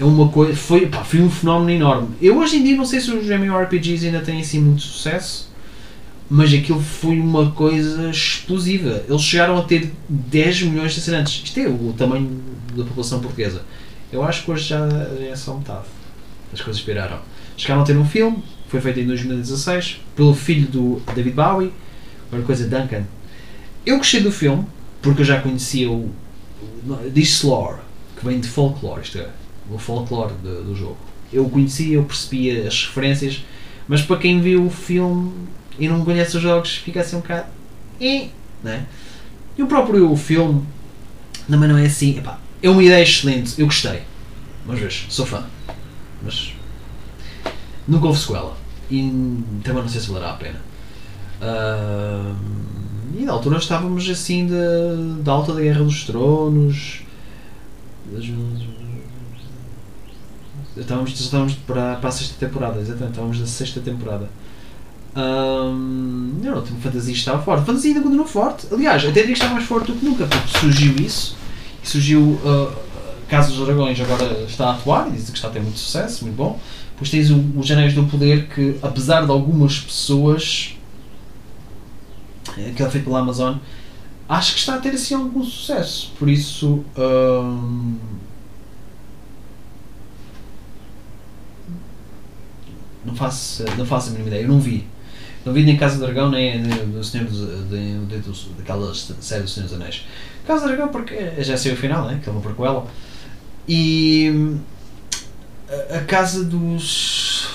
é 0.00 0.04
uma 0.04 0.28
coisa, 0.28 0.54
foi, 0.56 0.86
pá, 0.86 1.04
foi 1.04 1.20
um 1.20 1.30
fenómeno 1.30 1.70
enorme. 1.70 2.08
Eu 2.20 2.38
hoje 2.38 2.56
em 2.56 2.64
dia 2.64 2.76
não 2.76 2.84
sei 2.84 3.00
se 3.00 3.10
os 3.10 3.28
MMORPGs 3.28 4.06
ainda 4.06 4.20
têm 4.20 4.40
assim 4.40 4.60
muito 4.60 4.82
sucesso, 4.82 5.50
mas 6.30 6.52
aquilo 6.52 6.80
foi 6.80 7.18
uma 7.20 7.50
coisa 7.52 8.08
explosiva. 8.10 9.02
Eles 9.08 9.22
chegaram 9.22 9.58
a 9.58 9.62
ter 9.62 9.92
10 10.08 10.62
milhões 10.62 10.94
de 10.94 11.00
assinantes. 11.00 11.42
Isto 11.44 11.60
é 11.60 11.68
o 11.68 11.92
tamanho 11.96 12.40
da 12.74 12.84
população 12.84 13.20
portuguesa. 13.20 13.62
Eu 14.10 14.22
acho 14.24 14.44
que 14.44 14.50
hoje 14.50 14.68
já, 14.68 14.86
é 15.20 15.34
só 15.36 15.54
metade. 15.56 15.84
As 16.52 16.60
coisas 16.60 16.80
esperaram. 16.80 17.18
Chegaram 17.56 17.82
a 17.82 17.84
ter 17.84 17.96
um 17.96 18.04
filme, 18.04 18.42
foi 18.68 18.80
feito 18.80 19.00
em 19.00 19.06
2016, 19.06 20.00
pelo 20.16 20.34
filho 20.34 20.66
do 20.68 21.02
David 21.14 21.34
Bowie, 21.34 21.72
uma 22.32 22.42
coisa 22.42 22.66
Duncan. 22.66 23.04
Eu 23.84 23.98
gostei 23.98 24.20
do 24.20 24.32
filme, 24.32 24.64
porque 25.02 25.20
eu 25.22 25.26
já 25.26 25.40
conhecia 25.40 25.90
o. 25.90 26.10
o- 26.86 27.10
Diz 27.12 27.42
lore, 27.42 27.80
que 28.18 28.24
vem 28.26 28.40
de 28.40 28.48
folclore, 28.48 29.02
isto 29.02 29.18
é, 29.18 29.28
o 29.70 29.78
folclore 29.78 30.34
do, 30.42 30.64
do 30.64 30.74
jogo. 30.74 30.98
Eu 31.32 31.46
o 31.46 31.50
conhecia, 31.50 31.94
eu 31.96 32.04
percebia 32.04 32.66
as 32.66 32.86
referências, 32.86 33.44
mas 33.88 34.02
para 34.02 34.16
quem 34.16 34.40
viu 34.40 34.66
o 34.66 34.70
filme 34.70 35.32
e 35.78 35.88
não 35.88 36.04
conhece 36.04 36.36
os 36.36 36.42
jogos, 36.42 36.76
fica 36.76 37.00
assim 37.00 37.16
um 37.16 37.20
bocado. 37.20 37.46
E, 38.00 38.30
né? 38.62 38.86
e 39.56 39.62
o 39.62 39.66
próprio 39.66 40.14
filme 40.16 40.62
também 41.48 41.68
não 41.68 41.78
é 41.78 41.86
assim. 41.86 42.18
Epá, 42.18 42.38
é 42.62 42.68
uma 42.68 42.82
ideia 42.82 43.02
excelente, 43.02 43.58
eu 43.58 43.66
gostei. 43.66 44.02
Mas 44.66 44.78
vejo, 44.78 45.06
sou 45.08 45.26
fã. 45.26 45.44
Mas 46.22 46.54
nunca 47.86 48.06
houve 48.06 48.18
sequela. 48.18 48.56
E 48.90 49.00
também 49.64 49.82
não 49.82 49.88
sei 49.88 50.00
se 50.00 50.08
valerá 50.08 50.32
a 50.32 50.36
pena. 50.36 50.60
Ahm, 51.40 52.62
e 53.18 53.24
na 53.24 53.32
altura 53.32 53.58
estávamos 53.58 54.08
assim 54.08 54.46
da, 55.22 55.32
alta 55.32 55.52
da 55.52 55.60
Guerra 55.60 55.82
dos 55.82 56.04
Tronos. 56.04 57.02
Estávamos, 60.76 61.20
estávamos 61.20 61.54
para, 61.54 61.96
para 61.96 62.08
a 62.08 62.12
sexta 62.12 62.34
temporada, 62.38 62.80
exatamente, 62.80 63.10
estávamos 63.10 63.40
na 63.40 63.46
sexta 63.46 63.80
temporada. 63.80 64.28
Eu 65.14 66.54
não 66.54 66.62
tenho 66.62 66.80
fantasia 66.80 67.12
estava 67.12 67.42
forte. 67.42 67.66
Fantasia 67.66 67.90
ainda 67.90 68.02
continua 68.02 68.26
forte. 68.26 68.66
Aliás, 68.72 69.02
até 69.02 69.20
diria 69.20 69.26
que 69.26 69.32
está 69.32 69.48
mais 69.48 69.64
forte 69.64 69.92
do 69.92 69.98
que 69.98 70.04
nunca, 70.04 70.26
porque 70.26 70.58
surgiu 70.58 70.94
isso 70.96 71.36
e 71.84 71.88
surgiu 71.88 72.40
ah, 72.46 72.72
Casa 73.28 73.50
dos 73.50 73.64
Dragões 73.64 73.98
agora 73.98 74.44
está 74.46 74.66
a 74.68 74.72
atuar 74.72 75.10
diz 75.10 75.30
que 75.30 75.36
está 75.36 75.48
a 75.48 75.50
ter 75.50 75.60
muito 75.60 75.78
sucesso, 75.78 76.24
muito 76.24 76.36
bom. 76.36 76.60
Depois 76.90 77.08
tens 77.08 77.30
os 77.30 77.70
Anéis 77.70 77.94
do 77.94 78.04
Poder 78.04 78.46
que, 78.48 78.78
apesar 78.82 79.24
de 79.24 79.30
algumas 79.30 79.80
pessoas 79.80 80.76
eh, 82.58 82.72
que 82.76 82.82
é 82.82 82.90
feito 82.90 83.04
pela 83.04 83.20
Amazon, 83.20 83.56
acho 84.28 84.52
que 84.52 84.58
está 84.58 84.74
a 84.74 84.78
ter 84.78 84.90
assim 84.90 85.14
algum 85.14 85.42
sucesso. 85.42 86.12
Por 86.18 86.28
isso. 86.28 86.84
ahm, 86.96 87.96
não 93.04 93.14
faço, 93.14 93.64
não 93.76 93.86
faço 93.86 94.08
a 94.08 94.12
mínima 94.12 94.28
ideia, 94.28 94.42
eu 94.42 94.48
não 94.48 94.60
vi. 94.60 94.86
Não 95.44 95.52
vi 95.52 95.64
nem 95.64 95.76
Casa 95.76 95.96
do 95.96 96.04
Dragão, 96.04 96.30
nem, 96.30 96.60
nem 96.60 96.90
do 96.90 97.02
Senhor 97.02 97.26
dos, 97.26 97.40
de, 97.68 97.98
de, 98.06 98.48
daquela 98.56 98.94
série 98.94 99.42
do 99.42 99.48
Senhor 99.48 99.66
dos 99.66 99.74
Anéis. 99.74 100.04
Casa 100.46 100.62
do 100.62 100.68
Dragão, 100.68 100.88
porque 100.88 101.42
já 101.42 101.56
saiu 101.56 101.74
o 101.74 101.76
final, 101.76 102.06
né? 102.06 102.20
que 102.22 102.28
é 102.28 102.32
uma 102.32 102.40
prequela. 102.40 102.86
E 103.68 104.56
a, 105.90 105.96
a 105.96 106.00
Casa 106.04 106.44
dos. 106.44 107.48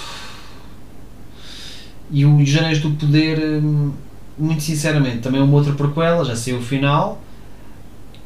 E 2.12 2.26
o 2.26 2.38
Os 2.38 2.56
Anéis 2.56 2.80
do 2.80 2.92
Poder, 2.92 3.40
muito 4.38 4.64
sinceramente, 4.64 5.20
também 5.20 5.42
é 5.42 5.44
uma 5.44 5.56
outra 5.56 5.74
prequela, 5.74 6.24
já 6.24 6.36
saiu 6.36 6.58
o 6.58 6.62
final. 6.62 7.22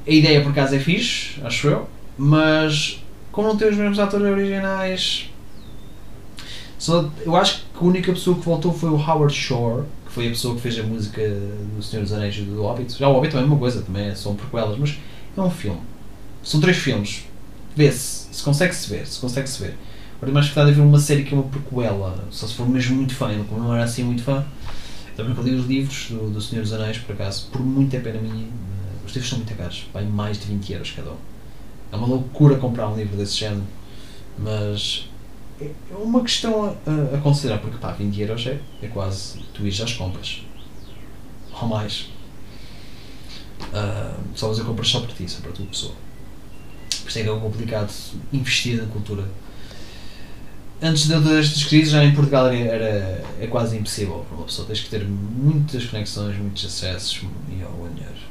A 0.07 0.11
ideia 0.11 0.41
por 0.41 0.51
acaso 0.51 0.75
é 0.75 0.79
fixe, 0.79 1.39
acho 1.43 1.67
eu, 1.67 1.89
mas 2.17 3.03
como 3.31 3.47
não 3.47 3.57
tem 3.57 3.69
os 3.69 3.77
mesmos 3.77 3.99
atores 3.99 4.25
originais. 4.25 5.30
Só, 6.81 7.07
eu 7.23 7.35
acho 7.35 7.57
que 7.57 7.79
a 7.79 7.83
única 7.83 8.11
pessoa 8.11 8.35
que 8.35 8.43
voltou 8.43 8.73
foi 8.73 8.89
o 8.89 8.95
Howard 8.95 9.31
Shore, 9.31 9.83
que 10.03 10.11
foi 10.11 10.25
a 10.25 10.29
pessoa 10.31 10.55
que 10.55 10.61
fez 10.61 10.79
a 10.79 10.81
música 10.81 11.21
do 11.75 11.83
Senhor 11.83 12.01
dos 12.01 12.11
Anéis 12.11 12.35
e 12.39 12.41
do 12.41 12.63
Hobbit. 12.63 12.97
Já 12.97 13.07
o 13.07 13.13
Hobbit 13.13 13.33
também 13.33 13.45
é 13.45 13.51
uma 13.51 13.59
coisa, 13.59 13.83
também 13.83 14.07
é- 14.07 14.15
são 14.15 14.35
prequelas, 14.35 14.79
mas 14.79 14.97
é 15.37 15.41
um 15.41 15.51
filme. 15.51 15.79
São 16.43 16.59
três 16.59 16.77
filmes. 16.77 17.25
Vê-se, 17.75 18.25
se 18.31 18.41
consegue-se 18.41 18.89
ver, 18.89 19.05
se 19.05 19.19
consegue-se 19.19 19.61
ver. 19.61 19.77
Agora 20.17 20.33
mais 20.33 20.47
gostava 20.47 20.69
de 20.69 20.73
ver 20.73 20.81
uma 20.81 20.97
série 20.97 21.23
que 21.23 21.35
é 21.35 21.37
uma 21.37 21.43
prequela, 21.43 22.27
só 22.31 22.47
se 22.47 22.55
for 22.55 22.67
mesmo 22.67 22.95
muito 22.95 23.13
fã, 23.13 23.31
como 23.47 23.61
não 23.61 23.75
era 23.75 23.83
assim 23.83 24.03
muito 24.03 24.23
fã. 24.23 24.43
Também 25.15 25.35
li 25.43 25.53
os 25.53 25.67
livros 25.67 26.07
do, 26.09 26.31
do 26.31 26.41
Senhor 26.41 26.63
dos 26.63 26.73
Anéis, 26.73 26.97
por 26.97 27.13
acaso, 27.13 27.45
por 27.51 27.61
muito 27.61 27.91
pena 28.01 28.19
minha. 28.19 28.47
Os 29.05 29.13
livros 29.13 29.29
são 29.29 29.37
muito 29.37 29.53
caros, 29.55 29.85
vai 29.93 30.03
mais 30.03 30.39
de 30.39 30.47
20 30.47 30.73
euros 30.73 30.91
cada 30.95 31.11
um. 31.11 31.17
É 31.91 31.95
uma 31.95 32.07
loucura 32.07 32.55
comprar 32.55 32.89
um 32.89 32.95
livro 32.95 33.15
desse 33.15 33.37
género, 33.37 33.65
mas 34.39 35.10
é 35.61 35.71
é 35.91 35.95
uma 35.95 36.21
questão 36.21 36.65
a, 36.85 37.15
a 37.15 37.17
considerar, 37.19 37.59
porque 37.59 37.77
pá, 37.77 37.91
20 37.91 38.19
euros 38.21 38.45
é, 38.47 38.59
é 38.81 38.87
quase 38.87 39.39
tu 39.53 39.63
ires 39.65 39.79
às 39.81 39.93
compras. 39.93 40.41
Ou 41.61 41.67
mais. 41.67 42.07
Ah, 43.73 44.17
só 44.35 44.47
fazer 44.49 44.63
compras 44.63 44.87
só 44.89 44.99
para 45.01 45.13
ti, 45.13 45.29
só 45.29 45.39
para 45.41 45.51
a 45.51 45.53
tua 45.53 45.65
pessoa. 45.65 45.93
Por 47.01 47.09
isso 47.09 47.19
é 47.19 47.23
que 47.23 47.29
é 47.29 47.39
complicado 47.39 47.91
investir 48.33 48.77
na 48.81 48.87
cultura. 48.87 49.25
Antes 50.81 51.07
de- 51.07 51.19
destas 51.19 51.63
crises, 51.65 51.91
já 51.91 52.03
em 52.03 52.13
Portugal 52.15 52.47
era, 52.47 52.55
era- 52.57 53.23
é 53.39 53.47
quase 53.47 53.77
impossível 53.77 54.25
para 54.27 54.35
uma 54.37 54.45
pessoa. 54.45 54.67
Tens 54.67 54.79
que 54.81 54.89
ter 54.89 55.05
muitas 55.07 55.85
conexões, 55.85 56.35
muitos 56.37 56.65
acessos 56.65 57.21
e 57.49 57.61
ao 57.63 57.71
dinheiro. 57.93 58.30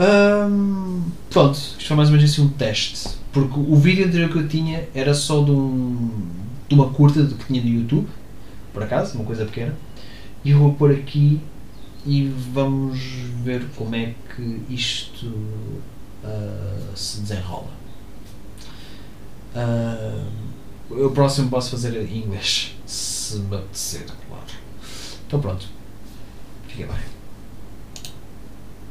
Ahm, 0.00 1.02
pronto, 1.28 1.54
isto 1.54 1.86
foi 1.86 1.94
mais 1.94 2.08
ou 2.08 2.16
menos 2.16 2.30
assim 2.30 2.40
um 2.40 2.48
teste. 2.48 3.10
Porque 3.32 3.60
o 3.60 3.76
vídeo 3.76 4.06
anterior 4.06 4.30
que 4.30 4.38
eu 4.38 4.48
tinha 4.48 4.88
era 4.94 5.12
só 5.12 5.44
de, 5.44 5.50
um, 5.50 6.10
de 6.66 6.74
uma 6.74 6.88
curta 6.88 7.22
que 7.26 7.44
tinha 7.46 7.62
no 7.62 7.68
YouTube, 7.68 8.08
por 8.72 8.82
acaso, 8.82 9.16
uma 9.16 9.26
coisa 9.26 9.44
pequena. 9.44 9.76
E 10.42 10.52
eu 10.52 10.58
vou 10.58 10.72
pôr 10.72 10.90
aqui 10.92 11.38
e 12.06 12.32
vamos 12.52 12.98
ver 13.44 13.66
como 13.76 13.94
é 13.94 14.14
que 14.34 14.62
isto 14.70 15.30
ah, 16.24 16.92
se 16.96 17.20
desenrola. 17.20 17.68
Ah, 19.54 20.24
o 20.90 21.10
próximo 21.10 21.50
posso 21.50 21.70
fazer 21.70 21.94
em 21.94 22.24
inglês, 22.24 22.74
se 22.86 23.36
me 23.38 23.54
apetecer, 23.54 24.06
claro. 24.28 24.44
Então 25.26 25.40
pronto. 25.40 25.66
Fica 26.68 26.86
bem. 26.86 27.19